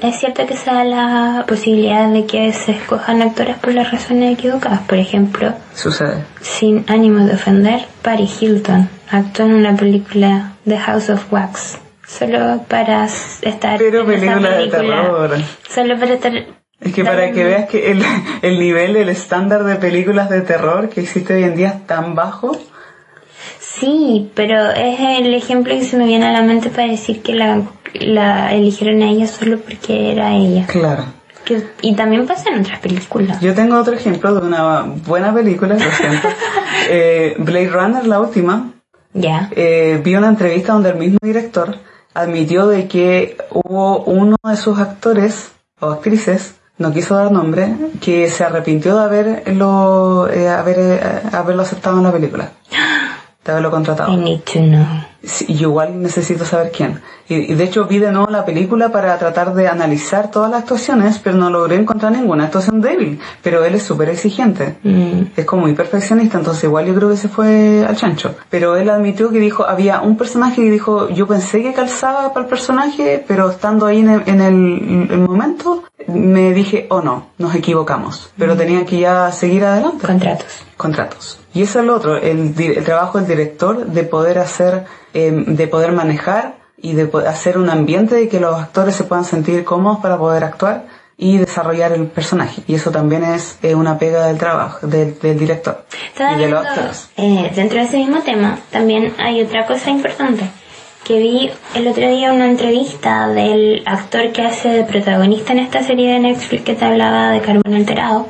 [0.00, 4.34] es cierto que se da la posibilidad de que se escojan actores por las razones
[4.38, 4.80] equivocadas.
[4.80, 6.24] Por ejemplo, sucede.
[6.40, 12.64] Sin ánimo de ofender, Paris Hilton actuó en una película The House of Wax solo
[12.68, 15.36] para estar Pero en película, de terror.
[15.68, 16.32] Solo para estar
[16.80, 18.02] es que para que veas que el,
[18.42, 22.14] el nivel, el estándar de películas de terror que existe hoy en día es tan
[22.14, 22.58] bajo.
[23.78, 27.34] Sí, pero es el ejemplo que se me viene a la mente para decir que
[27.34, 27.62] la,
[27.94, 30.66] la eligieron a ella solo porque era ella.
[30.66, 31.04] Claro.
[31.44, 33.38] Que, y también pasa en otras películas.
[33.40, 36.28] Yo tengo otro ejemplo de una buena película, lo siento.
[36.88, 38.72] eh, Blade Runner, la última.
[39.12, 39.50] Ya.
[39.54, 41.76] Eh, vi una entrevista donde el mismo director
[42.14, 48.30] admitió de que hubo uno de sus actores o actrices, no quiso dar nombre, que
[48.30, 51.00] se arrepintió de haberlo, eh, haber, eh,
[51.32, 52.50] haberlo aceptado en la película.
[53.46, 54.12] De haberlo contratado.
[54.12, 54.86] I need to know.
[55.26, 57.00] Sí, y igual necesito saber quién.
[57.28, 61.18] Y, de hecho vi de nuevo la película para tratar de analizar todas las actuaciones,
[61.18, 63.18] pero no logré encontrar ninguna actuación débil.
[63.42, 64.76] Pero él es súper exigente.
[64.84, 65.22] Mm.
[65.36, 68.36] Es como muy perfeccionista, entonces igual yo creo que se fue al chancho.
[68.48, 72.44] Pero él admitió que dijo, había un personaje y dijo, yo pensé que calzaba para
[72.44, 78.30] el personaje, pero estando ahí en el, el, momento, me dije, oh no, nos equivocamos.
[78.38, 78.58] Pero mm.
[78.58, 80.06] tenía que ya seguir adelante.
[80.06, 80.62] Contratos.
[80.76, 81.40] Contratos.
[81.52, 84.84] Y eso es lo otro, el, el trabajo del director de poder hacer
[85.18, 89.24] Em, de poder manejar y de hacer un ambiente de que los actores se puedan
[89.24, 90.84] sentir cómodos para poder actuar
[91.16, 92.60] y desarrollar el personaje.
[92.66, 95.86] Y eso también es eh, una pega del trabajo del, director
[96.18, 97.08] y de los actores.
[97.16, 100.44] Eh, dentro de ese mismo tema, también hay otra cosa importante
[101.02, 105.82] que vi el otro día una entrevista del actor que hace de protagonista en esta
[105.82, 108.26] serie de Netflix que te hablaba de Carbón Alterado,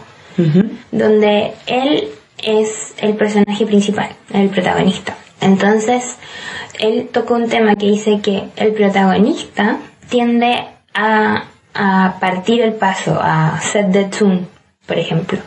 [0.92, 5.16] donde él es el personaje principal, el protagonista.
[5.46, 6.16] Entonces,
[6.80, 9.78] él tocó un tema que dice que el protagonista
[10.10, 14.46] tiende a, a partir el paso, a set the tune,
[14.86, 15.38] por ejemplo.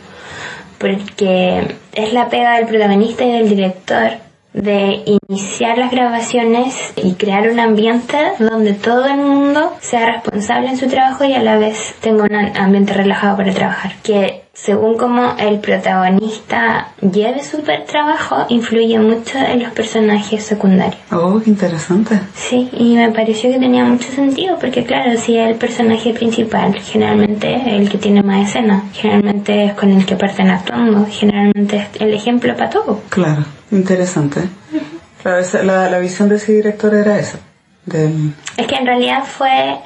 [0.78, 4.12] Porque es la pega del protagonista y del director
[4.52, 10.76] de iniciar las grabaciones y crear un ambiente donde todo el mundo sea responsable en
[10.76, 13.92] su trabajo y a la vez tenga un ambiente relajado para trabajar.
[14.02, 21.00] Que según como el protagonista lleve su trabajo, influye mucho en los personajes secundarios.
[21.12, 22.20] Oh, qué interesante.
[22.34, 26.74] Sí, y me pareció que tenía mucho sentido, porque claro, si es el personaje principal,
[26.74, 32.00] generalmente el que tiene más escena, generalmente es con el que parten actuando, generalmente es
[32.00, 33.00] el ejemplo para todo.
[33.08, 34.42] Claro, interesante.
[35.24, 37.38] La, visión de ese director era esa.
[38.56, 39.78] Es que en realidad fue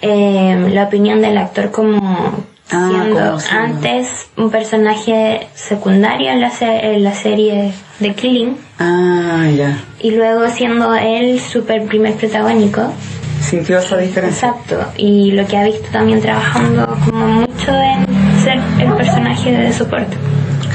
[0.00, 7.02] eh, la opinión del actor como Ah, siendo antes un personaje secundario en la, en
[7.02, 8.56] la serie de Killing.
[8.78, 9.76] Ah, ya.
[9.98, 12.92] Y luego siendo él super primer protagónico.
[13.40, 14.50] Sintió esa diferencia.
[14.50, 14.92] Exacto.
[14.96, 18.06] Y lo que ha visto también trabajando como mucho en
[18.40, 20.16] ser el personaje de soporte.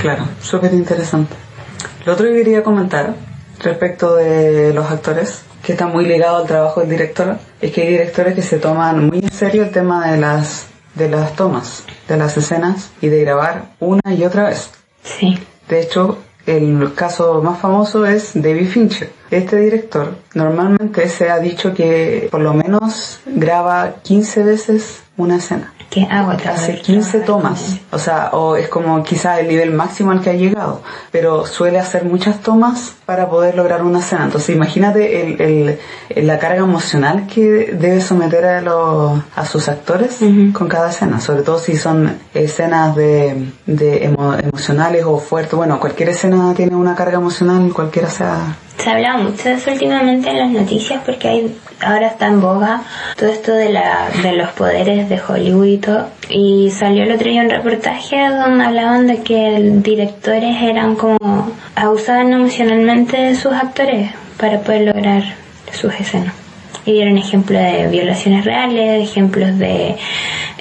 [0.01, 1.34] Claro, súper interesante.
[2.05, 3.15] Lo otro que quería comentar
[3.59, 7.87] respecto de los actores, que está muy ligado al trabajo del director, es que hay
[7.87, 12.15] directores que se toman muy en serio el tema de las de las tomas, de
[12.15, 14.69] las escenas y de grabar una y otra vez.
[15.03, 15.37] Sí.
[15.67, 19.11] De hecho, el caso más famoso es David Fincher.
[19.31, 25.74] Este director normalmente se ha dicho que por lo menos graba 15 veces una escena
[25.95, 30.19] que hago Hace 15 tomas, o sea, o es como quizá el nivel máximo al
[30.19, 34.25] que ha llegado, pero suele hacer muchas tomas para poder lograr una escena.
[34.25, 35.79] Entonces imagínate el,
[36.10, 40.19] el, la carga emocional que debe someter a, los, a sus actores
[40.51, 45.53] con cada escena, sobre todo si son escenas de, de emocionales o fuertes.
[45.53, 50.29] Bueno, cualquier escena tiene una carga emocional, cualquiera sea se habla mucho de eso últimamente
[50.29, 52.81] en las noticias porque hay, ahora está en boga
[53.17, 56.07] todo esto de, la, de los poderes de Hollywood y todo.
[56.29, 62.33] Y salió el otro día un reportaje donde hablaban de que directores eran como abusaban
[62.33, 65.23] emocionalmente de sus actores para poder lograr
[65.71, 66.33] sus escenas.
[66.85, 69.95] Y dieron ejemplos de violaciones reales, ejemplos de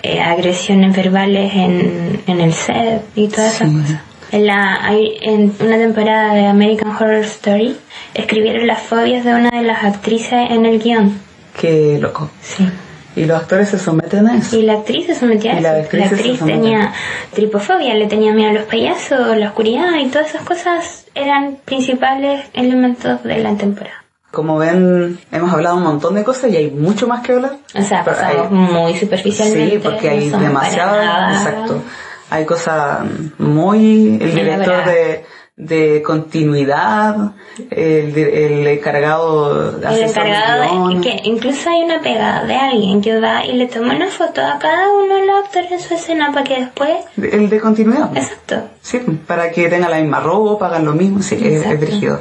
[0.03, 4.14] eh, agresiones verbales en, en el set y todas esas cosas.
[4.35, 7.77] En, la, en una temporada de American Horror Story
[8.15, 11.17] escribieron las fobias de una de las actrices en el guion.
[11.61, 12.31] Qué loco.
[12.43, 12.69] Sí.
[13.15, 14.57] Y los actores se someten a eso.
[14.59, 15.69] Y la actriz se sometía a Y eso.
[15.73, 16.59] la actriz se somete.
[16.59, 16.93] tenía
[17.33, 22.45] tripofobia, le tenía miedo a los payasos, la oscuridad y todas esas cosas eran principales
[22.55, 24.03] elementos de la temporada.
[24.33, 27.53] Como ven, hemos hablado un montón de cosas y hay mucho más que hablar.
[27.79, 29.77] O sea, pasamos hay- muy superficialmente.
[29.77, 30.97] Sí, porque hay no demasiado,
[31.33, 31.83] exacto.
[32.31, 33.01] Hay cosas
[33.39, 35.25] muy, el director de,
[35.57, 37.33] de continuidad,
[37.71, 43.01] el, de- el encargado El asesor encargado de, que incluso hay una pegada de alguien
[43.01, 45.95] que va y le toma una foto a cada uno de los actores en su
[45.95, 46.91] escena para que después...
[47.17, 48.17] el de continuidad.
[48.17, 48.63] Exacto.
[48.81, 52.21] Sí, para que tengan la misma ropa, hagan lo mismo, sí, es, brígido.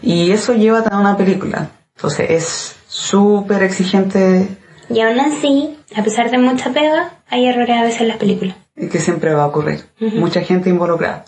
[0.00, 1.68] Y eso lleva a una película.
[1.94, 4.48] Entonces es súper exigente
[4.88, 8.56] Y aún así, a pesar de mucha pega, hay errores a veces en las películas.
[8.90, 9.84] Que siempre va a ocurrir.
[10.00, 11.24] Mucha gente involucrada.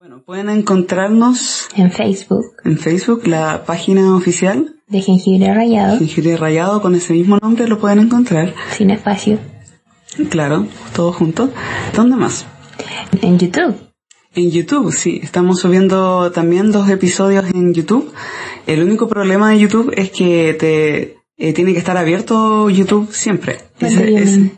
[0.00, 6.80] Bueno, pueden encontrarnos En Facebook, en Facebook, la página oficial, de jengibre rallado, Jengibre Rayado,
[6.80, 8.54] con ese mismo nombre lo pueden encontrar.
[8.70, 9.38] sin espacio.
[10.30, 11.50] Claro, todos juntos.
[11.94, 12.46] ¿Dónde más?
[13.20, 13.76] En YouTube.
[14.34, 18.12] En YouTube, sí, estamos subiendo también dos episodios en YouTube.
[18.66, 23.58] El único problema de YouTube es que te eh, tiene que estar abierto YouTube siempre.
[23.80, 24.52] Ese- ese-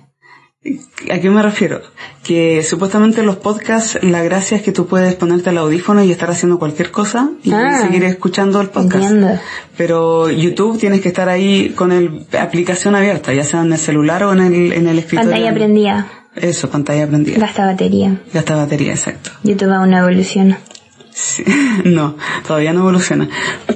[1.10, 1.80] ¿A qué me refiero?
[2.22, 6.30] Que supuestamente los podcasts, la gracia es que tú puedes ponerte el audífono y estar
[6.30, 7.78] haciendo cualquier cosa y Ah.
[7.80, 8.96] seguir escuchando el podcast.
[9.04, 9.40] Entiendo.
[9.78, 14.22] Pero YouTube tienes que estar ahí con el aplicación abierta, ya sea en el celular
[14.24, 15.30] o en el, en el escritorio.
[15.30, 16.06] Pantalla prendida.
[16.36, 17.38] Eso, pantalla prendida.
[17.38, 18.20] Gasta batería.
[18.34, 19.30] Gasta batería, exacto.
[19.42, 20.58] YouTube aún no evoluciona.
[21.10, 21.42] Sí,
[21.86, 22.16] no,
[22.46, 23.30] todavía no evoluciona.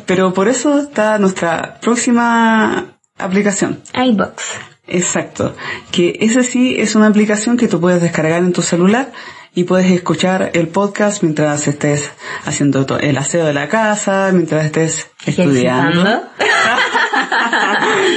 [0.04, 3.82] Pero por eso está nuestra próxima aplicación.
[3.94, 4.42] iBox.
[4.86, 5.56] Exacto.
[5.90, 9.12] Que ese sí es una aplicación que tú puedes descargar en tu celular
[9.54, 12.10] y puedes escuchar el podcast mientras estés
[12.44, 16.24] haciendo el aseo de la casa, mientras estés estudiando.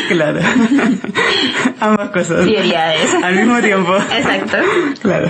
[0.10, 0.40] Claro.
[1.80, 2.44] Ambas cosas.
[2.44, 3.14] Prioridades.
[3.22, 3.96] Al mismo tiempo.
[3.96, 4.58] Exacto.
[5.02, 5.30] claro.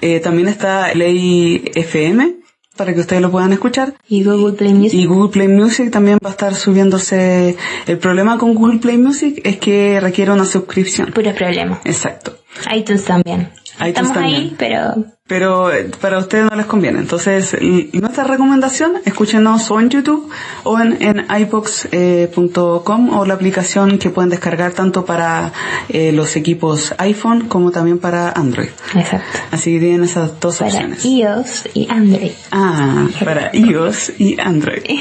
[0.00, 2.39] Eh, también está Ley FM
[2.76, 3.94] para que ustedes lo puedan escuchar.
[4.08, 4.98] Y Google Play Music.
[4.98, 7.56] Y Google Play Music también va a estar subiéndose.
[7.86, 11.12] El problema con Google Play Music es que requiere una suscripción.
[11.12, 11.80] Puros problemas.
[11.84, 12.38] Exacto.
[12.74, 13.50] iTunes también.
[13.88, 14.94] iTunes Estamos ahí, pero
[15.26, 16.98] Pero eh, para ustedes no les conviene.
[16.98, 17.56] Entonces,
[17.92, 20.28] nuestra recomendación, escúchenos o en YouTube
[20.64, 25.52] o en, en iBox.com o la aplicación que pueden descargar tanto para
[25.88, 28.70] eh, los equipos iPhone como también para Android.
[28.94, 29.38] exacto.
[29.52, 31.04] Así que tienen esas dos Para opciones.
[31.04, 32.32] iOS y Android.
[32.50, 34.82] Ah, para iOS y Android.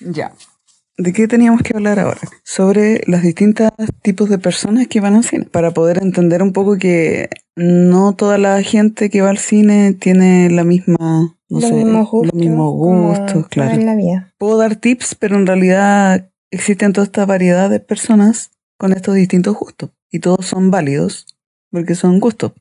[0.00, 0.32] ya.
[1.02, 2.20] ¿De qué teníamos que hablar ahora?
[2.44, 3.70] Sobre los distintos
[4.02, 5.46] tipos de personas que van al cine.
[5.46, 10.48] Para poder entender un poco que no toda la gente que va al cine tiene
[10.48, 10.96] la misma,
[11.48, 12.32] no los sé, mismos gustos.
[12.32, 13.74] los mismos gustos, claro.
[13.74, 14.32] en la vida.
[14.38, 19.56] Puedo dar tips, pero en realidad existen toda esta variedad de personas con estos distintos
[19.56, 19.90] gustos.
[20.08, 21.26] Y todos son válidos
[21.72, 22.52] porque son gustos.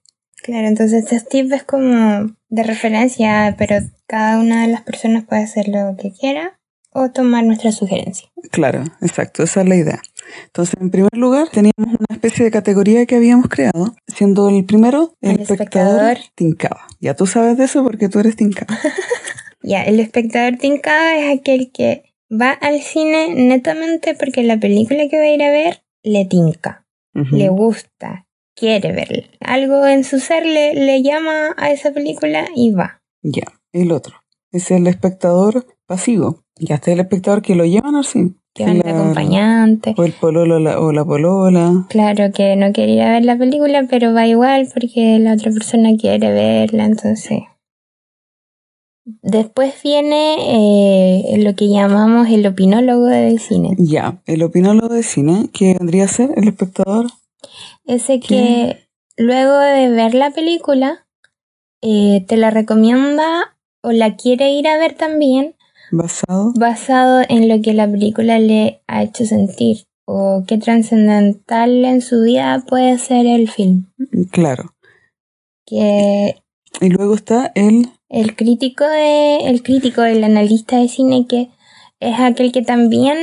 [0.41, 3.75] Claro, entonces estos tips es como de referencia, pero
[4.07, 6.57] cada una de las personas puede hacer lo que quiera
[6.93, 8.29] o tomar nuestra sugerencia.
[8.51, 10.01] Claro, exacto, esa es la idea.
[10.45, 15.13] Entonces, en primer lugar, teníamos una especie de categoría que habíamos creado, siendo el primero
[15.21, 16.17] el, El espectador, espectador.
[16.35, 16.81] tincaba.
[16.99, 18.77] Ya tú sabes de eso porque tú eres tincaba.
[19.63, 25.17] Ya, el espectador tincado es aquel que va al cine netamente porque la película que
[25.17, 28.25] va a ir a ver le tinca, le gusta,
[28.55, 29.23] quiere verla.
[29.39, 33.03] Algo en su ser le, le llama a esa película y va.
[33.21, 34.15] Ya, el otro
[34.51, 36.43] es el espectador pasivo.
[36.63, 38.35] Ya está el espectador que lo llevan al cine.
[38.53, 38.99] Que van de Claro.
[38.99, 39.95] acompañante.
[39.97, 41.85] O el pololo la- o la polola.
[41.89, 45.51] Claro que no quiere ir a ver la película, pero va igual porque la otra
[45.51, 47.39] persona quiere verla, entonces.
[49.23, 50.35] Después viene
[51.33, 53.75] eh, lo que llamamos el opinólogo del cine.
[53.79, 57.07] Ya, el opinólogo de cine, que vendría a ser el espectador.
[57.85, 61.07] Ese que luego de ver la película
[61.81, 65.55] eh, te la recomienda o la quiere ir a ver también
[65.91, 66.53] Basado.
[66.55, 72.23] basado en lo que la película le ha hecho sentir o qué trascendental en su
[72.23, 73.85] vida puede ser el film.
[74.31, 74.73] Claro.
[75.65, 76.35] Que
[76.79, 77.87] Y luego está el.
[78.09, 81.49] El crítico de, el crítico, el analista de cine que
[82.01, 83.17] es aquel que también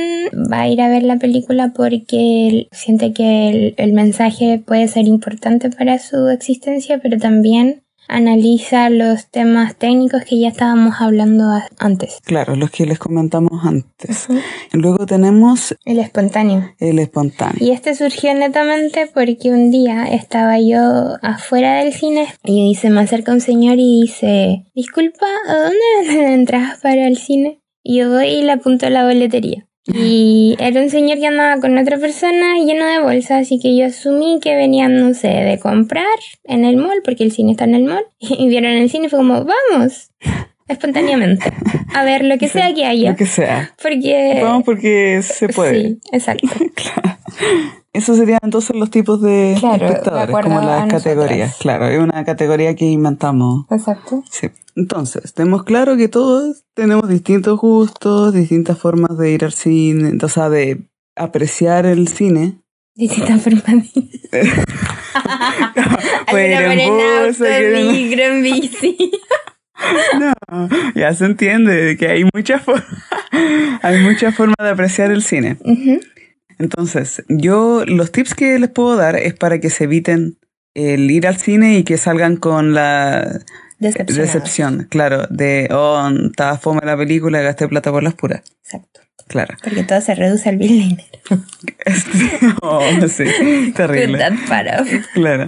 [0.51, 5.05] va a ir a ver la película porque siente que el, el mensaje puede ser
[5.05, 11.45] importante para su existencia, pero también analiza los temas técnicos que ya estábamos hablando
[11.77, 12.19] antes.
[12.25, 14.27] Claro, los que les comentamos antes.
[14.73, 16.73] Luego tenemos El espontáneo.
[16.79, 17.55] el espontáneo.
[17.59, 23.01] Y este surgió netamente porque un día estaba yo afuera del cine y se me
[23.01, 27.61] acerca un señor y dice, disculpa, ¿a dónde venden entradas para el cine?
[27.83, 29.65] Y yo voy y le apunto a la boletería.
[29.93, 33.85] Y era un señor que andaba con otra persona lleno de bolsas, así que yo
[33.85, 36.05] asumí que venían, no sé, de comprar
[36.43, 39.09] en el mall, porque el cine está en el mall, y vieron el cine y
[39.09, 40.11] fue como, vamos,
[40.67, 41.51] espontáneamente,
[41.93, 43.11] a ver lo que sea que haya.
[43.11, 43.73] Lo que sea.
[43.81, 44.39] Porque...
[44.41, 45.81] Vamos porque se puede.
[45.81, 46.47] Sí, exacto.
[46.75, 47.18] Claro.
[47.91, 51.03] Esos serían entonces los tipos de Claro, espectadores, como las nosotras.
[51.03, 51.55] categorías.
[51.59, 53.65] Claro, es una categoría que inventamos.
[53.71, 54.23] Exacto.
[54.29, 54.49] Sí.
[54.75, 60.29] Entonces, tenemos claro que todos tenemos distintos gustos, distintas formas de ir al cine, o
[60.29, 60.83] sea, de
[61.15, 62.59] apreciar el cine.
[62.95, 63.81] Distintas formas de...
[63.93, 64.03] Ir
[67.47, 69.11] en micro, bici.
[70.19, 70.33] No,
[70.93, 72.83] ya se entiende que hay muchas formas,
[73.81, 75.57] hay muchas formas de apreciar el cine.
[76.59, 80.37] Entonces, yo los tips que les puedo dar es para que se eviten
[80.75, 83.39] el ir al cine y que salgan con la
[83.79, 88.41] decepción, claro, de, oh, estaba fome la película, gasté plata por las puras.
[88.63, 89.01] Exacto.
[89.27, 89.55] Claro.
[89.63, 91.03] Porque todo se reduce al bill dinero.
[92.61, 94.19] oh, sí, terrible.
[94.25, 94.89] off.
[95.13, 95.45] Claro.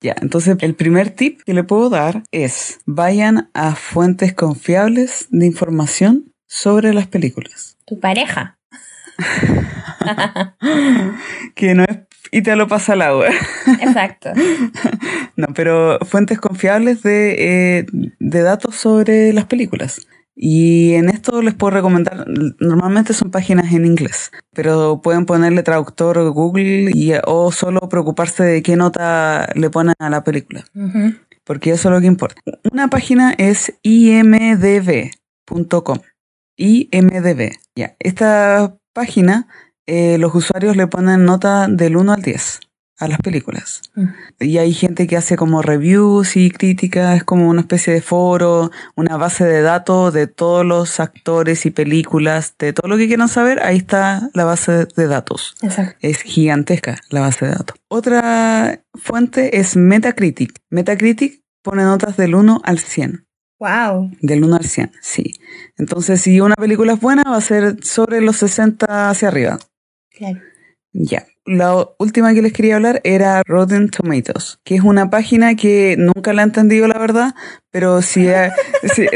[0.00, 5.46] Ya, entonces el primer tip que le puedo dar es vayan a fuentes confiables de
[5.46, 7.76] información sobre las películas.
[7.84, 8.55] Tu pareja.
[11.54, 13.28] Que no es y te lo pasa al agua.
[13.80, 14.30] Exacto.
[15.38, 17.86] No, pero fuentes confiables de, eh,
[18.18, 20.06] de datos sobre las películas.
[20.34, 22.24] Y en esto les puedo recomendar,
[22.58, 28.62] normalmente son páginas en inglés, pero pueden ponerle traductor Google y, o solo preocuparse de
[28.62, 30.64] qué nota le ponen a la película,
[31.44, 32.40] porque eso es lo que importa.
[32.72, 35.10] Una página es imdb.com.
[36.56, 37.52] IMDB.
[37.74, 39.46] Ya, esta página
[39.86, 42.60] eh, los usuarios le ponen nota del 1 al 10
[42.98, 43.82] a las películas.
[43.94, 44.06] Mm.
[44.40, 48.70] Y hay gente que hace como reviews y críticas, es como una especie de foro,
[48.94, 53.28] una base de datos de todos los actores y películas, de todo lo que quieran
[53.28, 55.54] saber, ahí está la base de datos.
[55.60, 55.94] Exacto.
[56.00, 57.76] Es gigantesca la base de datos.
[57.88, 60.58] Otra fuente es Metacritic.
[60.70, 63.25] Metacritic pone notas del 1 al 100.
[63.58, 64.10] Wow.
[64.20, 65.32] Del 1 al 100, sí.
[65.78, 69.58] Entonces, si una película es buena, va a ser sobre los 60 hacia arriba.
[70.10, 70.40] Claro.
[70.92, 71.26] Ya.
[71.44, 76.32] La última que les quería hablar era Rotten Tomatoes, que es una página que nunca
[76.32, 77.34] la he entendido, la verdad,
[77.70, 78.50] pero si, de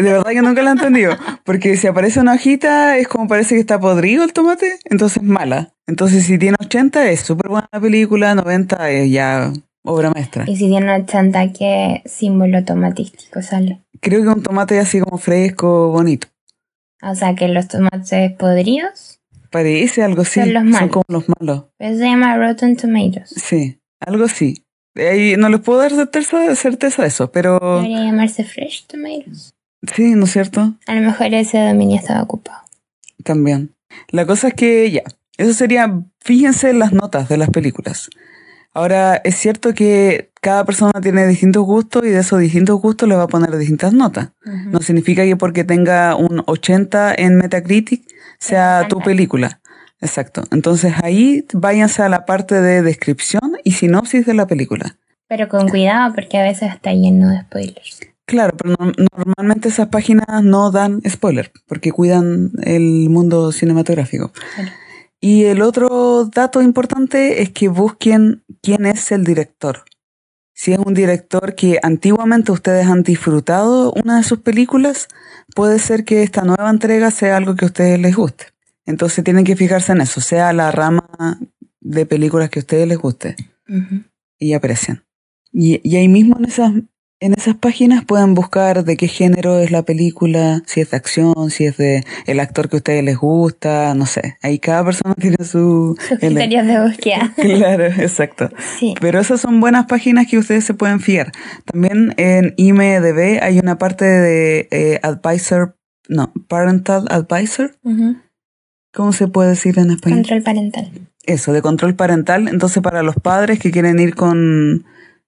[0.00, 3.60] verdad que nunca la he entendido, porque si aparece una hojita es como parece que
[3.60, 5.74] está podrido el tomate, entonces es mala.
[5.88, 10.44] Entonces si tiene 80 es súper buena la película, 90 es ya obra maestra.
[10.46, 13.80] Y si tiene 80, ¿qué símbolo tomatístico sale?
[14.00, 16.28] Creo que un tomate así como fresco, bonito.
[17.02, 19.18] O sea, que los tomates podridos,
[19.50, 20.90] Parece algo así, Son los son malos.
[20.90, 21.64] como los malos.
[21.80, 23.30] eso se llama Rotten Tomatoes.
[23.30, 24.64] Sí, algo así.
[24.94, 29.50] Ahí no les puedo dar certeza, certeza de eso, pero Debería llamarse Fresh Tomatoes.
[29.94, 30.74] sí, ¿no es cierto?
[30.86, 32.60] A lo mejor ese dominio estaba ocupado.
[33.24, 33.74] También.
[34.10, 35.02] La cosa es que ya,
[35.36, 38.08] eso sería, fíjense en las notas de las películas.
[38.72, 43.16] Ahora, es cierto que cada persona tiene distintos gustos y de esos distintos gustos le
[43.16, 44.30] va a poner distintas notas.
[44.44, 48.02] No significa que porque tenga un 80 en Metacritic
[48.38, 49.60] sea tu película.
[50.00, 50.44] Exacto.
[50.50, 54.96] Entonces ahí váyanse a la parte de descripción y sinopsis de la película.
[55.28, 58.00] Pero con cuidado porque a veces está lleno de spoilers.
[58.24, 64.32] Claro, pero no- normalmente esas páginas no dan spoiler porque cuidan el mundo cinematográfico.
[64.54, 64.70] Claro.
[65.20, 69.84] Y el otro dato importante es que busquen quién es el director.
[70.54, 75.08] Si es un director que antiguamente ustedes han disfrutado una de sus películas,
[75.54, 78.46] puede ser que esta nueva entrega sea algo que a ustedes les guste.
[78.86, 81.38] Entonces tienen que fijarse en eso, sea la rama
[81.80, 83.36] de películas que a ustedes les guste
[84.38, 85.04] y aprecian.
[85.52, 86.72] Y, y ahí mismo en esas,
[87.20, 91.50] en esas páginas pueden buscar de qué género es la película, si es de acción,
[91.50, 94.38] si es de el actor que a ustedes les gusta, no sé.
[94.42, 95.96] Ahí cada persona tiene su...
[96.08, 97.34] Sus criterios de búsqueda.
[97.60, 98.48] Claro, exacto.
[98.78, 98.94] Sí.
[99.00, 101.32] Pero esas son buenas páginas que ustedes se pueden fiar.
[101.70, 105.76] También en IMDB hay una parte de eh, advisor,
[106.08, 107.76] no, parental advisor.
[108.92, 110.20] ¿Cómo se puede decir en español?
[110.20, 110.90] Control parental.
[111.26, 112.48] Eso, de control parental.
[112.48, 114.86] Entonces, para los padres que quieren ir con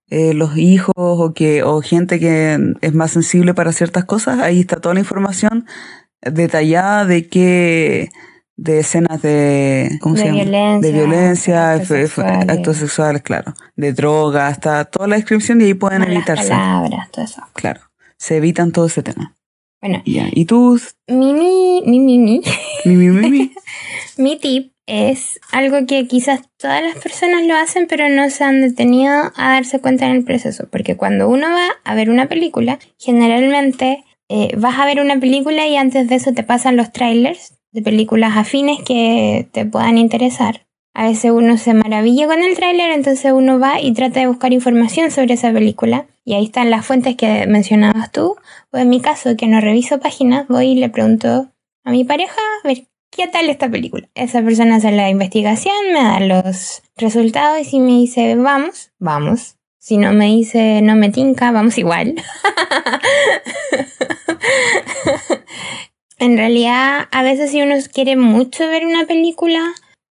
[0.08, 4.60] eh, los hijos o, que, o gente que es más sensible para ciertas cosas, ahí
[4.60, 5.66] está toda la información
[6.20, 8.10] detallada de qué
[8.56, 10.92] de escenas de, de.
[10.92, 12.08] Violencia, eh,
[12.48, 13.22] actos, sexuales.
[13.22, 16.50] claro, de drogas, está toda la descripción y ahí pueden Malas evitarse.
[16.50, 17.42] Palabras, todo eso.
[17.54, 17.80] Claro,
[18.18, 19.34] se evitan todo ese tema.
[19.80, 20.00] Bueno.
[20.04, 20.78] ¿Y tú?
[21.08, 22.42] Mi, mi, mi, mi.
[22.84, 23.52] Mi, mi, mi, mi.
[24.16, 28.60] mi tip es algo que quizás todas las personas lo hacen, pero no se han
[28.60, 30.68] detenido a darse cuenta en el proceso.
[30.70, 35.66] Porque cuando uno va a ver una película, generalmente eh, vas a ver una película
[35.66, 40.66] y antes de eso te pasan los trailers de películas afines que te puedan interesar.
[40.94, 44.52] A veces uno se maravilla con el tráiler, entonces uno va y trata de buscar
[44.52, 46.06] información sobre esa película.
[46.24, 48.36] Y ahí están las fuentes que mencionabas tú.
[48.72, 51.48] O en mi caso, que no reviso páginas, voy y le pregunto
[51.84, 54.08] a mi pareja, a ver, ¿qué tal esta película?
[54.14, 59.56] Esa persona hace la investigación, me da los resultados y me dice, vamos, vamos.
[59.78, 62.14] Si no me dice, no me tinca, vamos igual.
[66.18, 69.60] en realidad, a veces si uno quiere mucho ver una película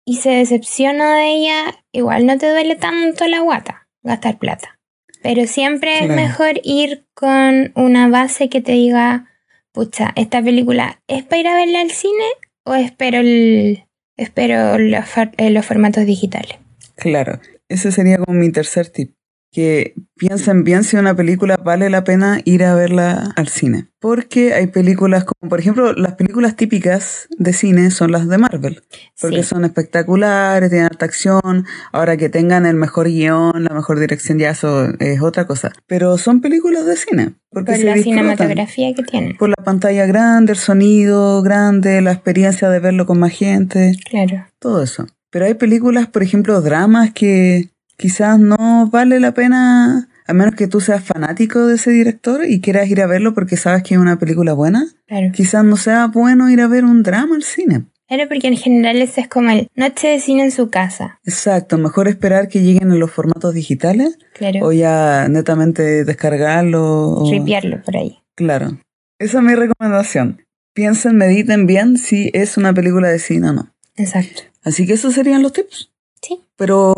[0.05, 4.79] y se decepciona de ella, igual no te duele tanto la guata gastar plata.
[5.23, 9.31] Pero siempre es mejor ir con una base que te diga,
[9.73, 12.27] pucha, esta película es para ir a verla al cine
[12.65, 13.85] o espero el,
[14.17, 15.05] espero los,
[15.37, 16.59] eh, los formatos digitales.
[16.97, 19.15] Claro, ese sería como mi tercer tip
[19.55, 23.87] que piensen bien si una película vale la pena ir a verla al cine.
[24.01, 28.83] Porque hay películas como, por ejemplo, las películas típicas de cine son las de Marvel.
[29.19, 31.67] Porque son espectaculares, tienen alta acción.
[31.93, 35.73] Ahora que tengan el mejor guion, la mejor dirección, ya eso es otra cosa.
[35.87, 37.35] Pero son películas de cine.
[37.51, 39.37] Porque por la cinematografía que tienen.
[39.37, 43.95] Por la pantalla grande, el sonido grande, la experiencia de verlo con más gente.
[44.11, 44.47] Claro.
[44.59, 45.07] Todo eso.
[45.31, 50.67] Pero hay películas, por ejemplo, dramas que quizás no vale la pena, a menos que
[50.67, 54.01] tú seas fanático de ese director y quieras ir a verlo porque sabes que es
[54.01, 54.87] una película buena.
[55.07, 55.33] Claro.
[55.33, 57.85] Quizás no sea bueno ir a ver un drama al cine.
[58.07, 61.21] Claro, porque en general ese es como el noche de cine en su casa.
[61.25, 64.19] Exacto, mejor esperar que lleguen en los formatos digitales.
[64.35, 64.67] Claro.
[64.67, 67.09] O ya netamente descargarlo.
[67.11, 67.31] O...
[67.31, 68.19] Ripiarlo por ahí.
[68.35, 68.79] Claro.
[69.19, 70.43] Esa es mi recomendación.
[70.75, 73.75] Piensen, mediten bien si es una película de cine o no.
[73.97, 74.43] Exacto.
[74.63, 75.91] Así que esos serían los tips.
[76.21, 76.41] Sí.
[76.57, 76.95] Pero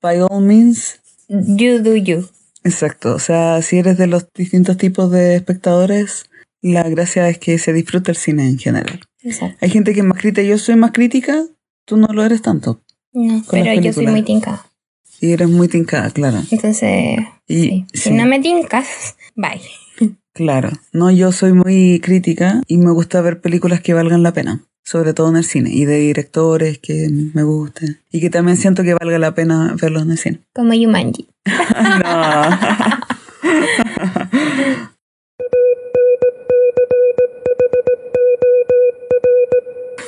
[0.00, 1.00] by all means.
[1.28, 2.28] You do you.
[2.64, 6.24] Exacto, o sea, si eres de los distintos tipos de espectadores,
[6.60, 9.00] la gracia es que se disfrute el cine en general.
[9.22, 9.56] Exacto.
[9.60, 11.44] Hay gente que es más crítica, yo soy más crítica,
[11.84, 12.82] tú no lo eres tanto.
[13.12, 14.66] No, pero yo soy muy tincada.
[15.20, 16.42] Y eres muy tincada, claro.
[16.50, 19.60] Entonces, y, si no me tincas, bye.
[20.32, 24.67] Claro, no, yo soy muy crítica y me gusta ver películas que valgan la pena
[24.88, 28.84] sobre todo en el cine, y de directores que me gusten, y que también siento
[28.84, 30.40] que valga la pena verlos en el cine.
[30.54, 31.28] Como Yumanji.
[31.44, 31.52] no.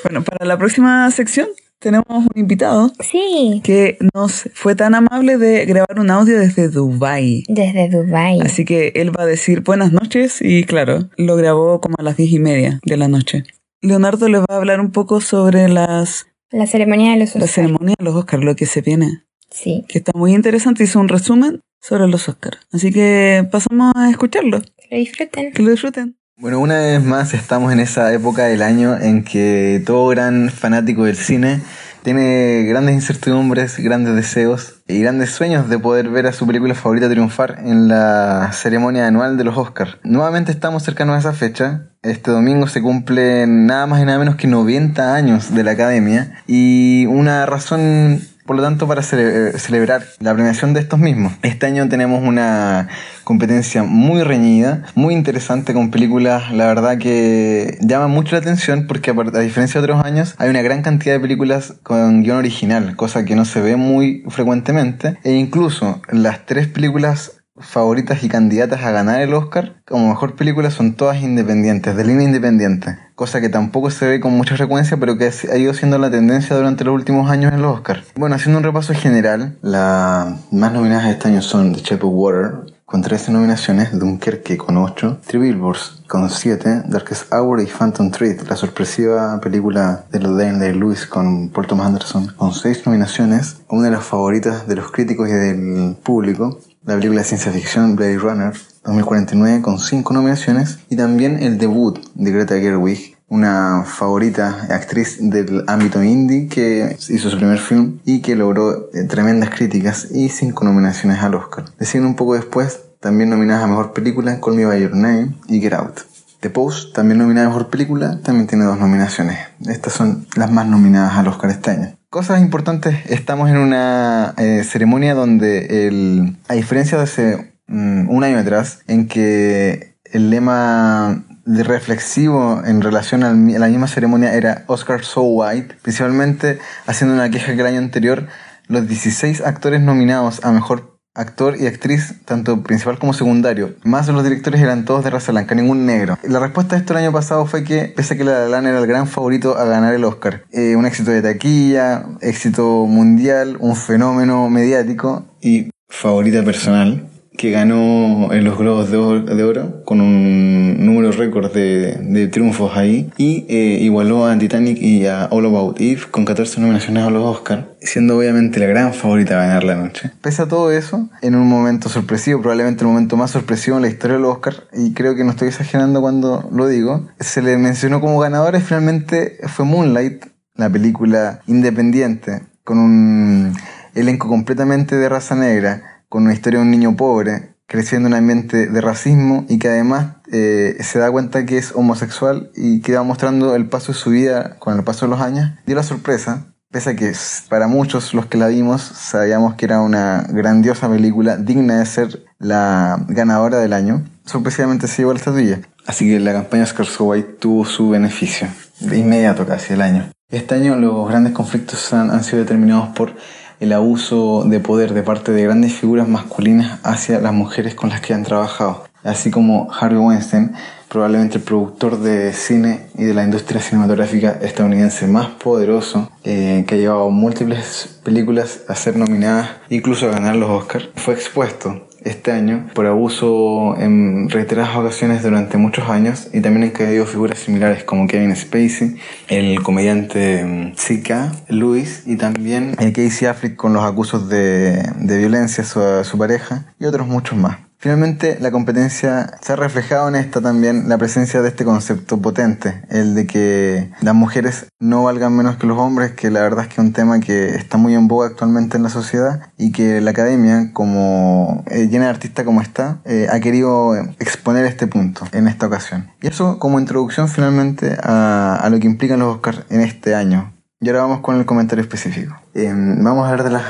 [0.03, 2.91] bueno, para la próxima sección tenemos un invitado.
[3.01, 3.61] Sí.
[3.63, 7.45] Que nos fue tan amable de grabar un audio desde Dubai.
[7.49, 8.41] Desde Dubai.
[8.41, 12.17] Así que él va a decir buenas noches y claro, lo grabó como a las
[12.17, 13.45] diez y media de la noche.
[13.83, 16.27] Leonardo les va a hablar un poco sobre las...
[16.51, 17.43] La ceremonia de los Oscars.
[17.43, 19.25] La ceremonia de los Oscars, lo que se viene.
[19.51, 19.85] Sí.
[19.89, 22.59] Que está muy interesante, hizo un resumen sobre los Oscars.
[22.73, 24.61] Así que pasamos a escucharlo.
[24.61, 25.53] Que lo disfruten.
[25.53, 26.17] Que lo disfruten.
[26.37, 31.05] Bueno, una vez más estamos en esa época del año en que todo gran fanático
[31.05, 31.61] del cine
[32.03, 37.09] tiene grandes incertidumbres, grandes deseos y grandes sueños de poder ver a su película favorita
[37.09, 39.99] triunfar en la ceremonia anual de los Oscars.
[40.03, 41.89] Nuevamente estamos cercanos a esa fecha.
[42.03, 46.43] Este domingo se cumplen nada más y nada menos que 90 años de la Academia
[46.47, 51.67] y una razón por lo tanto, para eh, celebrar la premiación de estos mismos, este
[51.67, 52.89] año tenemos una
[53.23, 59.13] competencia muy reñida, muy interesante con películas, la verdad que llaman mucho la atención porque
[59.13, 63.25] a diferencia de otros años hay una gran cantidad de películas con guion original, cosa
[63.25, 68.91] que no se ve muy frecuentemente, e incluso las tres películas favoritas y candidatas a
[68.91, 73.91] ganar el Oscar como mejor película son todas independientes, de línea independiente, cosa que tampoco
[73.91, 77.31] se ve con mucha frecuencia, pero que ha ido siendo la tendencia durante los últimos
[77.31, 78.05] años en los Oscars.
[78.15, 82.13] Bueno, haciendo un repaso general, las más nominadas de este año son The Shape of
[82.15, 88.11] Water, con 13 nominaciones, Dunkerque con 8, Three Billboards con 7, Darkest Hour y Phantom
[88.11, 93.59] Thread, la sorpresiva película de los Daniel Lewis con Paul Thomas Anderson, con 6 nominaciones,
[93.69, 97.95] una de las favoritas de los críticos y del público, la película de ciencia ficción
[97.95, 98.53] Blade Runner
[98.85, 105.65] 2049 con 5 nominaciones y también el debut de Greta Gerwig, una favorita actriz del
[105.67, 110.65] ámbito indie que hizo su primer film y que logró eh, tremendas críticas y 5
[110.65, 111.67] nominaciones al Oscar.
[111.79, 115.61] Deciden un poco después, también nominadas a Mejor Película, Call Me By Your Name y
[115.61, 116.10] Get Out.
[116.41, 119.39] The Post, también nominada a Mejor Película, también tiene dos nominaciones.
[119.67, 121.97] Estas son las más nominadas al Oscar este año.
[122.09, 128.25] Cosas importantes, estamos en una eh, ceremonia donde, el, a diferencia de hace mm, un
[128.25, 134.65] año atrás, en que el lema de reflexivo en relación a la misma ceremonia era
[134.67, 138.27] Oscar So White, principalmente haciendo una queja que el año anterior
[138.67, 143.75] los 16 actores nominados a Mejor actor y actriz, tanto principal como secundario.
[143.85, 146.19] Más los directores eran todos de raza blanca, ningún negro.
[146.23, 148.79] La respuesta de esto el año pasado fue que, pese a que La La era
[148.79, 153.77] el gran favorito a ganar el Oscar, eh, un éxito de taquilla, éxito mundial, un
[153.77, 157.10] fenómeno mediático y favorita personal,
[157.41, 163.47] que ganó en los Globos de Oro, con un número récord de, triunfos ahí y
[163.49, 167.65] eh, igualó a Titanic y a All About Eve con 14 nominaciones a los Oscars,
[167.81, 170.11] siendo obviamente la gran favorita a ganar la noche.
[170.21, 173.89] Pese a todo eso, en un momento sorpresivo, probablemente el momento más sorpresivo en la
[173.89, 177.57] historia de los Oscars, y creo que no estoy exagerando cuando lo digo, se le
[177.57, 180.27] mencionó como ganadora y finalmente fue Moonlight,
[180.57, 183.55] la película independiente, con un
[183.95, 188.19] elenco completamente de raza negra con una historia de un niño pobre creciendo en un
[188.19, 192.97] ambiente de racismo y que además eh, se da cuenta que es homosexual y que
[192.97, 195.85] va mostrando el paso de su vida con el paso de los años, dio la
[195.85, 197.13] sorpresa, pese a que
[197.49, 202.25] para muchos los que la vimos sabíamos que era una grandiosa película digna de ser
[202.41, 205.61] la ganadora del año, sorpresivamente se llevó la estatuilla.
[205.87, 208.49] Así que la campaña Oscar So tuvo su beneficio,
[208.81, 210.11] de inmediato casi el año.
[210.29, 213.15] Este año los grandes conflictos han, han sido determinados por
[213.61, 218.01] el abuso de poder de parte de grandes figuras masculinas hacia las mujeres con las
[218.01, 218.90] que han trabajado.
[219.03, 220.53] Así como Harvey Weinstein,
[220.89, 226.75] probablemente el productor de cine y de la industria cinematográfica estadounidense más poderoso, eh, que
[226.75, 232.33] ha llevado múltiples películas a ser nominadas, incluso a ganar los Oscars, fue expuesto este
[232.33, 237.85] año por abuso en reiteradas ocasiones durante muchos años y también han caído figuras similares
[237.85, 238.97] como Kevin Spacey,
[239.29, 246.05] el comediante Zika Lewis y también Casey Affleck con los acusos de, de violencia a
[246.05, 247.70] su pareja y otros muchos más.
[247.81, 252.83] Finalmente, la competencia se ha reflejado en esta también la presencia de este concepto potente,
[252.91, 256.69] el de que las mujeres no valgan menos que los hombres, que la verdad es
[256.69, 260.03] que es un tema que está muy en boga actualmente en la sociedad y que
[260.03, 265.27] la academia, como eh, llena de artistas como está, eh, ha querido exponer este punto
[265.33, 266.11] en esta ocasión.
[266.21, 270.53] Y eso como introducción finalmente a, lo que implican los Oscars en este año.
[270.81, 272.37] Y ahora vamos con el comentario específico.
[272.53, 273.65] Eh, vamos a hablar de las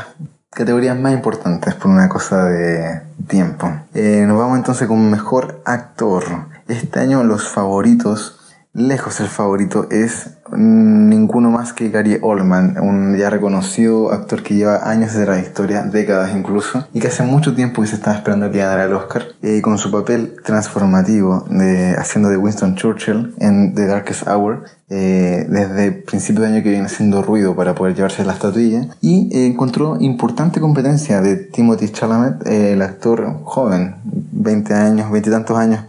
[0.51, 3.73] categorías más importantes por una cosa de tiempo.
[3.95, 6.25] Eh, nos vamos entonces con mejor actor.
[6.67, 8.40] Este año los favoritos,
[8.73, 14.89] lejos el favorito es ninguno más que Gary Oldman, un ya reconocido actor que lleva
[14.89, 18.59] años de trayectoria, décadas incluso, y que hace mucho tiempo que se estaba esperando que
[18.59, 23.87] ganara el Oscar, eh, con su papel transformativo de haciendo de Winston Churchill en The
[23.87, 28.33] Darkest Hour, eh, desde principio de año que viene haciendo ruido para poder llevarse la
[28.33, 35.29] estatuilla, y eh, encontró importante competencia de Timothy Chalamet, el actor joven, 20 años, 20
[35.29, 35.85] y tantos años,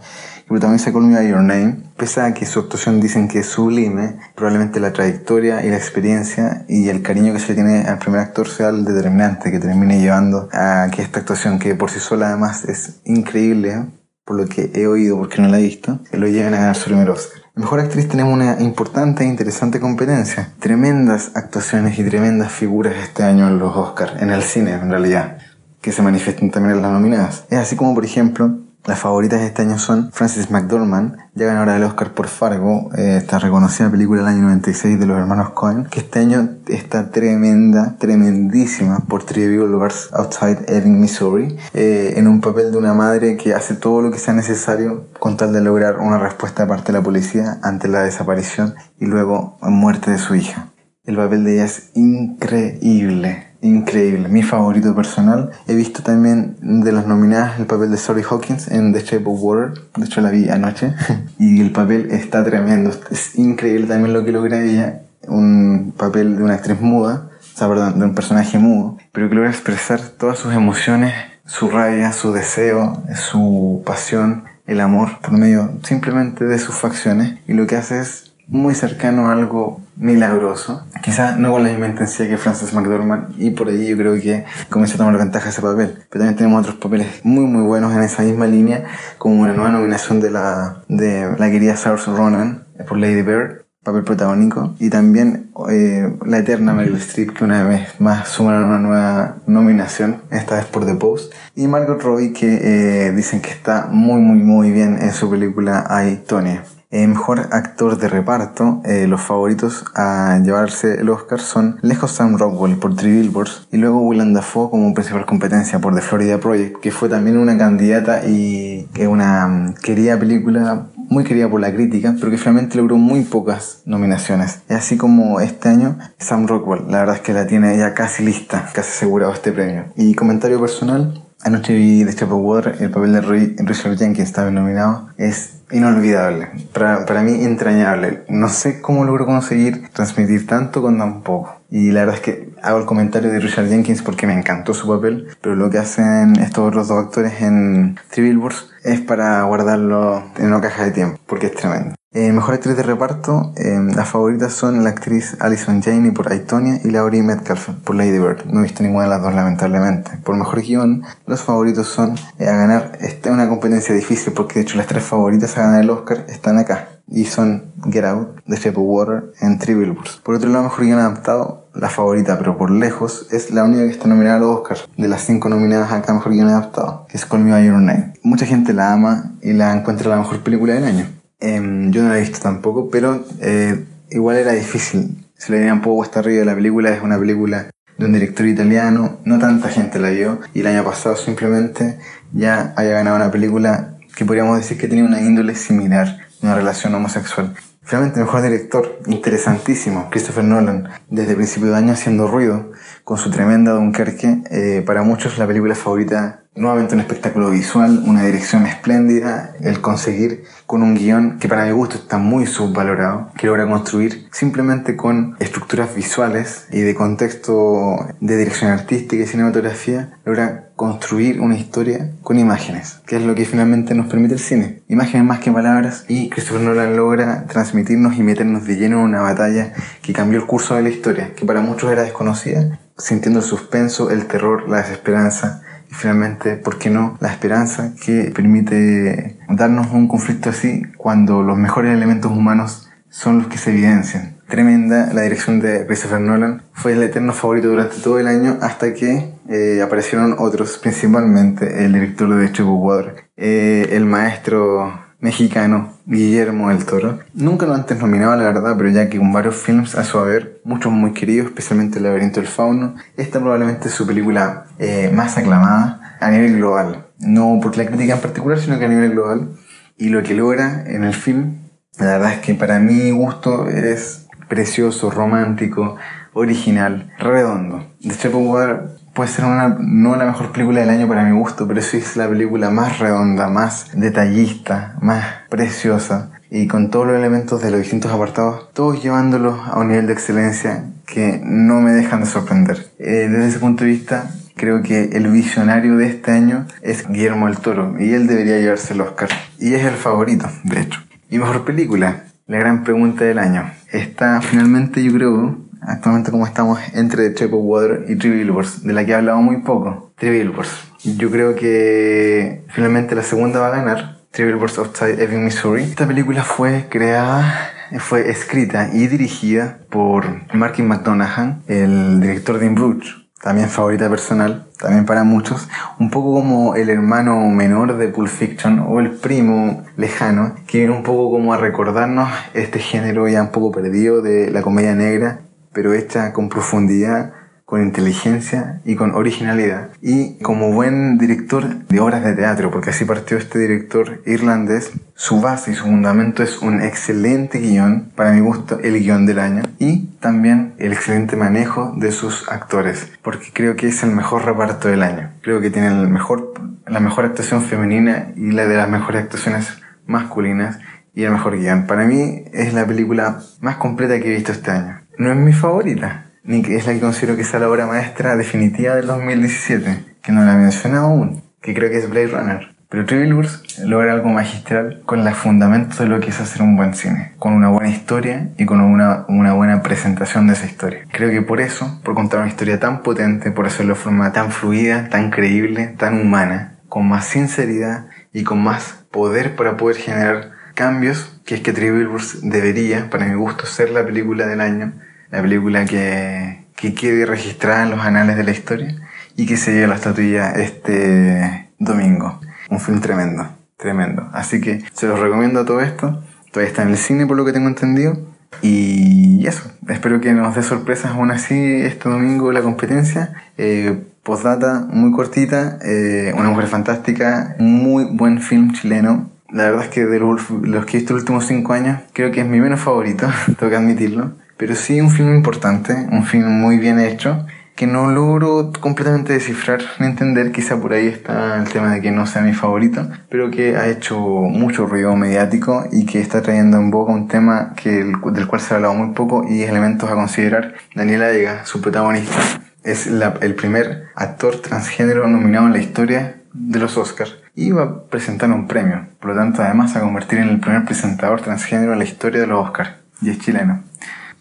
[0.78, 4.80] se Call Me Your Name, pese a que su actuación dicen que es sublime, probablemente
[4.80, 8.68] la trayectoria y la experiencia y el cariño que se tiene al primer actor sea
[8.68, 13.00] el determinante que termine llevando a que esta actuación, que por sí sola además es
[13.04, 13.86] increíble,
[14.24, 16.86] por lo que he oído porque no la he visto, lo lleven a ganar su
[16.86, 17.42] primer Oscar.
[17.54, 20.54] Mejor actriz tenemos una importante e interesante competencia.
[20.58, 25.38] Tremendas actuaciones y tremendas figuras este año en los Oscars, en el cine en realidad,
[25.80, 27.44] que se manifiestan también en las nominadas.
[27.50, 31.74] Es así como, por ejemplo, las favoritas de este año son Frances McDormand, ya ganadora
[31.74, 35.84] del Oscar por Fargo, eh, esta reconocida película del año 96 de los hermanos Cohen,
[35.84, 42.40] que este año está tremenda, tremendísima por Three Billboards Outside Ebbing, Missouri, eh, en un
[42.40, 45.98] papel de una madre que hace todo lo que sea necesario con tal de lograr
[46.00, 50.34] una respuesta de parte de la policía ante la desaparición y luego muerte de su
[50.34, 50.72] hija.
[51.04, 55.50] El papel de ella es increíble increíble, mi favorito personal.
[55.66, 59.38] He visto también de las nominadas el papel de Sorry Hawkins en The Shape of
[59.40, 60.94] Water, de hecho la vi anoche,
[61.38, 66.42] y el papel está tremendo, es increíble también lo que logra ella, un papel de
[66.42, 70.38] una actriz muda, o sea, perdón, de un personaje mudo, pero que logra expresar todas
[70.38, 71.14] sus emociones,
[71.46, 77.52] su rabia, su deseo, su pasión, el amor, por medio simplemente de sus facciones, y
[77.52, 80.86] lo que hace es muy cercano a algo milagroso.
[81.02, 84.44] Quizás no con la misma intensidad que Frances McDormand y por ahí yo creo que
[84.68, 85.94] comenzó a tomar ventaja ese papel.
[86.10, 88.84] Pero también tenemos otros papeles muy muy buenos en esa misma línea,
[89.18, 94.04] como una nueva nominación de la, de la querida Saoirse Ronan por Lady Bird, papel
[94.04, 99.36] protagónico, y también eh, la eterna Meryl Streep que una vez más suma una nueva
[99.46, 104.20] nominación, esta vez por The Post, y Margot Robbie que eh, dicen que está muy
[104.20, 106.58] muy muy bien en su película I, Tony.
[106.92, 112.36] Eh, mejor actor de reparto, eh, los favoritos a llevarse el Oscar son lejos Sam
[112.36, 116.80] Rockwell por Three Billboards y luego Willem Dafoe como principal competencia por The Florida Project,
[116.80, 121.72] que fue también una candidata y que una mm, querida película muy querida por la
[121.72, 124.60] crítica, pero que finalmente logró muy pocas nominaciones.
[124.68, 128.24] Y así como este año, Sam Rockwell, la verdad es que la tiene ya casi
[128.24, 129.86] lista, casi asegurado este premio.
[129.96, 134.28] Y comentario personal, Anoche vi The Shape of Water, el papel de Roy- Richard Jenkins
[134.28, 135.08] estaba nominado.
[135.16, 138.22] Es inolvidable, para, para mí entrañable.
[138.28, 141.60] No sé cómo logro conseguir transmitir tanto con tan poco.
[141.68, 144.86] Y la verdad es que hago el comentario de Richard Jenkins porque me encantó su
[144.86, 150.22] papel, pero lo que hacen estos otros dos actores en Three Billboards es para guardarlo
[150.38, 151.94] en una caja de tiempo, porque es tremendo.
[152.14, 156.78] Eh, mejor actriz de reparto, eh, las favoritas son la actriz Alison Janney por Aitonia
[156.84, 158.44] y Laurie Metcalf por Lady Bird.
[158.44, 160.10] No he visto ninguna de las dos lamentablemente.
[160.22, 162.98] Por mejor guion, los favoritos son eh, a ganar.
[163.00, 166.26] Esta es una competencia difícil porque de hecho las tres favoritas a ganar el Oscar
[166.28, 166.88] están acá.
[167.08, 170.20] Y son Get Out, The Shape of Water en Three Billboards.
[170.22, 173.90] Por otro lado, mejor guion adaptado, la favorita, pero por lejos, es la única que
[173.90, 174.86] está nominada a los Oscars.
[174.98, 178.12] De las cinco nominadas acá, mejor guion adaptado, que es Call Me By Your Name.
[178.22, 181.21] Mucha gente la ama y la encuentra la mejor película del año.
[181.42, 185.26] Em, yo no la he visto tampoco, pero eh, igual era difícil.
[185.36, 187.68] Se le veía un poco cuesta arriba la película, es una película
[187.98, 191.98] de un director italiano, no tanta gente la vio, y el año pasado simplemente
[192.32, 196.94] ya haya ganado una película que podríamos decir que tenía una índole similar, una relación
[196.94, 197.52] homosexual.
[197.84, 202.70] Finalmente, mejor director, interesantísimo, Christopher Nolan, desde principio de año haciendo ruido,
[203.04, 208.26] con su tremenda Dunkerque, eh, para muchos la película favorita Nuevamente un espectáculo visual, una
[208.26, 213.46] dirección espléndida, el conseguir con un guion que para mi gusto está muy subvalorado, que
[213.46, 220.71] logra construir simplemente con estructuras visuales y de contexto de dirección artística y cinematografía, logra
[220.82, 224.82] construir una historia con imágenes, que es lo que finalmente nos permite el cine.
[224.88, 229.20] Imágenes más que palabras y Christopher Nolan logra transmitirnos y meternos de lleno en una
[229.20, 233.46] batalla que cambió el curso de la historia, que para muchos era desconocida, sintiendo el
[233.46, 237.16] suspenso, el terror, la desesperanza y finalmente, ¿por qué no?
[237.20, 243.46] La esperanza que permite darnos un conflicto así cuando los mejores elementos humanos son los
[243.46, 244.32] que se evidencian.
[244.48, 246.60] Tremenda la dirección de Christopher Nolan.
[246.74, 251.92] Fue el eterno favorito durante todo el año hasta que eh, aparecieron otros, principalmente el
[251.92, 257.18] director de Water, eh, el maestro mexicano Guillermo del Toro.
[257.34, 260.62] Nunca lo antes nominado, la verdad, pero ya que con varios films a su haber,
[260.64, 265.36] muchos muy queridos, especialmente El laberinto del fauno, esta probablemente es su película eh, más
[265.36, 267.08] aclamada a nivel global.
[267.18, 269.50] No por la crítica en particular, sino que a nivel global.
[269.98, 271.58] Y lo que logra en el film,
[271.98, 275.96] la verdad es que para mi gusto es precioso, romántico,
[276.32, 277.86] original, redondo.
[278.00, 281.80] The Water puede ser una, no la mejor película del año para mi gusto, pero
[281.82, 287.62] sí es la película más redonda, más detallista, más preciosa y con todos los elementos
[287.62, 292.20] de los distintos apartados, todos llevándolos a un nivel de excelencia que no me dejan
[292.20, 292.90] de sorprender.
[292.98, 297.46] Eh, desde ese punto de vista, creo que el visionario de este año es Guillermo
[297.46, 299.30] del Toro y él debería llevarse el Oscar.
[299.58, 301.00] Y es el favorito, de hecho.
[301.30, 303.70] Y mejor película, la gran pregunta del año.
[303.90, 305.56] Está finalmente, yo creo,
[305.86, 309.40] actualmente como estamos entre The of Water y Three Billboards, de la que he hablado
[309.40, 310.12] muy poco.
[310.16, 310.70] Three Billboards.
[311.04, 314.18] Yo creo que finalmente la segunda va a ganar.
[314.30, 315.82] Three Billboards Outside Ebbing, Missouri.
[315.82, 320.24] Esta película fue creada, fue escrita y dirigida por
[320.54, 325.68] Martin McDonaghan, el director de In Bruges, también favorita personal, también para muchos,
[325.98, 330.94] un poco como el hermano menor de Pulp Fiction o el primo lejano, que viene
[330.94, 335.40] un poco como a recordarnos este género ya un poco perdido de la comedia negra,
[335.72, 337.32] pero hecha con profundidad,
[337.72, 339.92] con inteligencia y con originalidad.
[340.02, 345.40] Y como buen director de obras de teatro, porque así partió este director irlandés, su
[345.40, 349.62] base y su fundamento es un excelente guion, para mi gusto el guion del año,
[349.78, 354.88] y también el excelente manejo de sus actores, porque creo que es el mejor reparto
[354.88, 355.30] del año.
[355.40, 356.52] Creo que tiene el mejor,
[356.86, 360.78] la mejor actuación femenina y la de las mejores actuaciones masculinas
[361.14, 361.86] y el mejor guion.
[361.86, 365.01] Para mí es la película más completa que he visto este año.
[365.18, 368.36] No es mi favorita, ni que es la que considero que es la obra maestra
[368.36, 372.72] definitiva del 2017, que no la he mencionado aún, que creo que es Blade Runner.
[372.88, 376.76] Pero Three Billboards logra algo magistral con los fundamentos de lo que es hacer un
[376.76, 381.06] buen cine, con una buena historia y con una, una buena presentación de esa historia.
[381.10, 384.50] Creo que por eso, por contar una historia tan potente, por hacerlo de forma tan
[384.50, 390.50] fluida, tan creíble, tan humana, con más sinceridad y con más poder para poder generar
[390.74, 394.92] cambios, que es que Three Billboards debería, para mi gusto, ser la película del año,
[395.30, 398.96] la película que, que quede registrada en los anales de la historia
[399.36, 402.40] y que se lleve la estatuilla este domingo.
[402.70, 404.28] Un film tremendo, tremendo.
[404.32, 406.22] Así que se los recomiendo a todo esto.
[406.50, 408.18] Todavía está en el cine por lo que tengo entendido.
[408.60, 413.32] Y eso, espero que nos dé sorpresas aún así este domingo la competencia.
[413.56, 419.31] Eh, postdata muy cortita, eh, Una mujer fantástica, muy buen film chileno.
[419.52, 422.30] La verdad es que de los, los que he visto los últimos cinco años, creo
[422.32, 423.28] que es mi menos favorito,
[423.58, 424.32] tengo que admitirlo.
[424.56, 429.80] Pero sí un film importante, un film muy bien hecho que no logro completamente descifrar
[429.98, 430.52] ni entender.
[430.52, 433.88] Quizá por ahí está el tema de que no sea mi favorito, pero que ha
[433.88, 438.60] hecho mucho ruido mediático y que está trayendo en boca un tema que, del cual
[438.60, 440.74] se ha hablado muy poco y elementos a considerar.
[440.94, 442.38] Daniela Vega, su protagonista,
[442.84, 447.41] es el primer actor transgénero nominado en la historia de los Oscars
[447.72, 449.06] va a presentar un premio.
[449.20, 452.46] Por lo tanto, además, a convertir en el primer presentador transgénero en la historia de
[452.46, 452.90] los Oscars.
[453.20, 453.82] Y es chileno.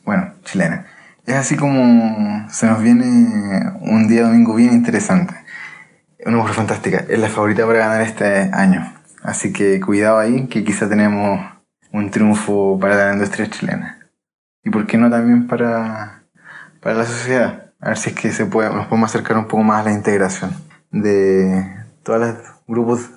[0.06, 0.86] Bueno, chilena.
[1.26, 3.04] Es así como se nos viene
[3.82, 5.36] un día domingo bien interesante.
[6.26, 7.06] Una mujer fantástica.
[7.08, 8.94] Es la favorita para ganar este año.
[9.24, 11.42] Así que cuidado ahí, que quizá tenemos
[11.92, 14.00] un triunfo para la industria chilena.
[14.64, 16.24] Y por qué no también para,
[16.82, 17.72] para la sociedad.
[17.80, 19.92] A ver si es que se puede, nos podemos acercar un poco más a la
[19.92, 20.52] integración
[20.92, 21.66] de
[22.04, 22.36] todos los
[22.72, 23.10] grupos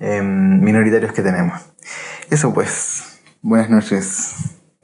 [0.00, 1.60] em, minoritarios que tenemos.
[2.30, 3.20] Eso pues.
[3.40, 4.34] Buenas noches.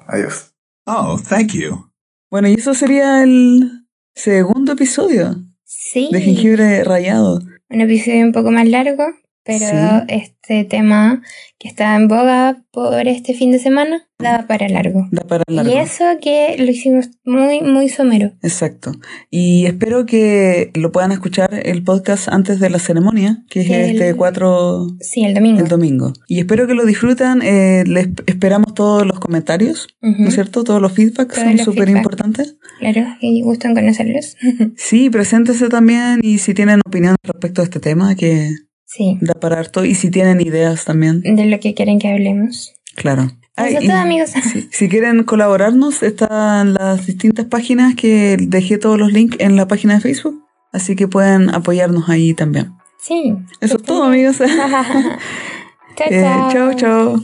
[0.07, 0.55] Adiós.
[0.87, 1.91] Oh, thank you.
[2.31, 6.09] Bueno, y eso sería el segundo episodio Sí.
[6.13, 7.41] de Jengibre Rayado.
[7.69, 9.05] Un episodio un poco más largo,
[9.45, 10.05] pero Sí.
[10.09, 11.23] este tema
[11.59, 15.07] que está en boga por este fin de semana daba para largo.
[15.13, 15.71] Da para largo.
[15.73, 18.33] Y eso que lo hicimos muy, muy somero.
[18.43, 18.93] Exacto.
[19.31, 23.91] Y espero que lo puedan escuchar el podcast antes de la ceremonia, que es El-
[23.93, 25.61] este 4 Sí, el domingo.
[25.61, 26.13] el domingo.
[26.29, 27.41] Y espero que lo disfrutan.
[27.43, 29.87] Eh, les esperamos todos los comentarios.
[30.01, 30.65] ¿no es cierto?
[30.65, 32.57] Todos los feedbacks Todos son súper importantes.
[32.81, 34.37] Claro, y gusto en conocerlos.
[34.77, 38.51] Sí, preséntese también y si tienen opinión respecto a este tema, que
[38.95, 39.85] sí, da para harto.
[39.85, 42.73] Y si tienen ideas también, de lo que quieren que hablemos.
[42.95, 43.31] claro.
[43.55, 44.31] Eso Ay, todo, amigos.
[44.71, 49.95] si quieren colaborarnos, están las distintas páginas que dejé todos los links en la página
[49.95, 50.43] de Facebook.
[50.73, 52.73] Así que pueden apoyarnos ahí también.
[52.99, 53.35] Sí.
[53.61, 54.39] Eso es todo, amigos.
[55.97, 57.23] chao, Eh, chao, chao.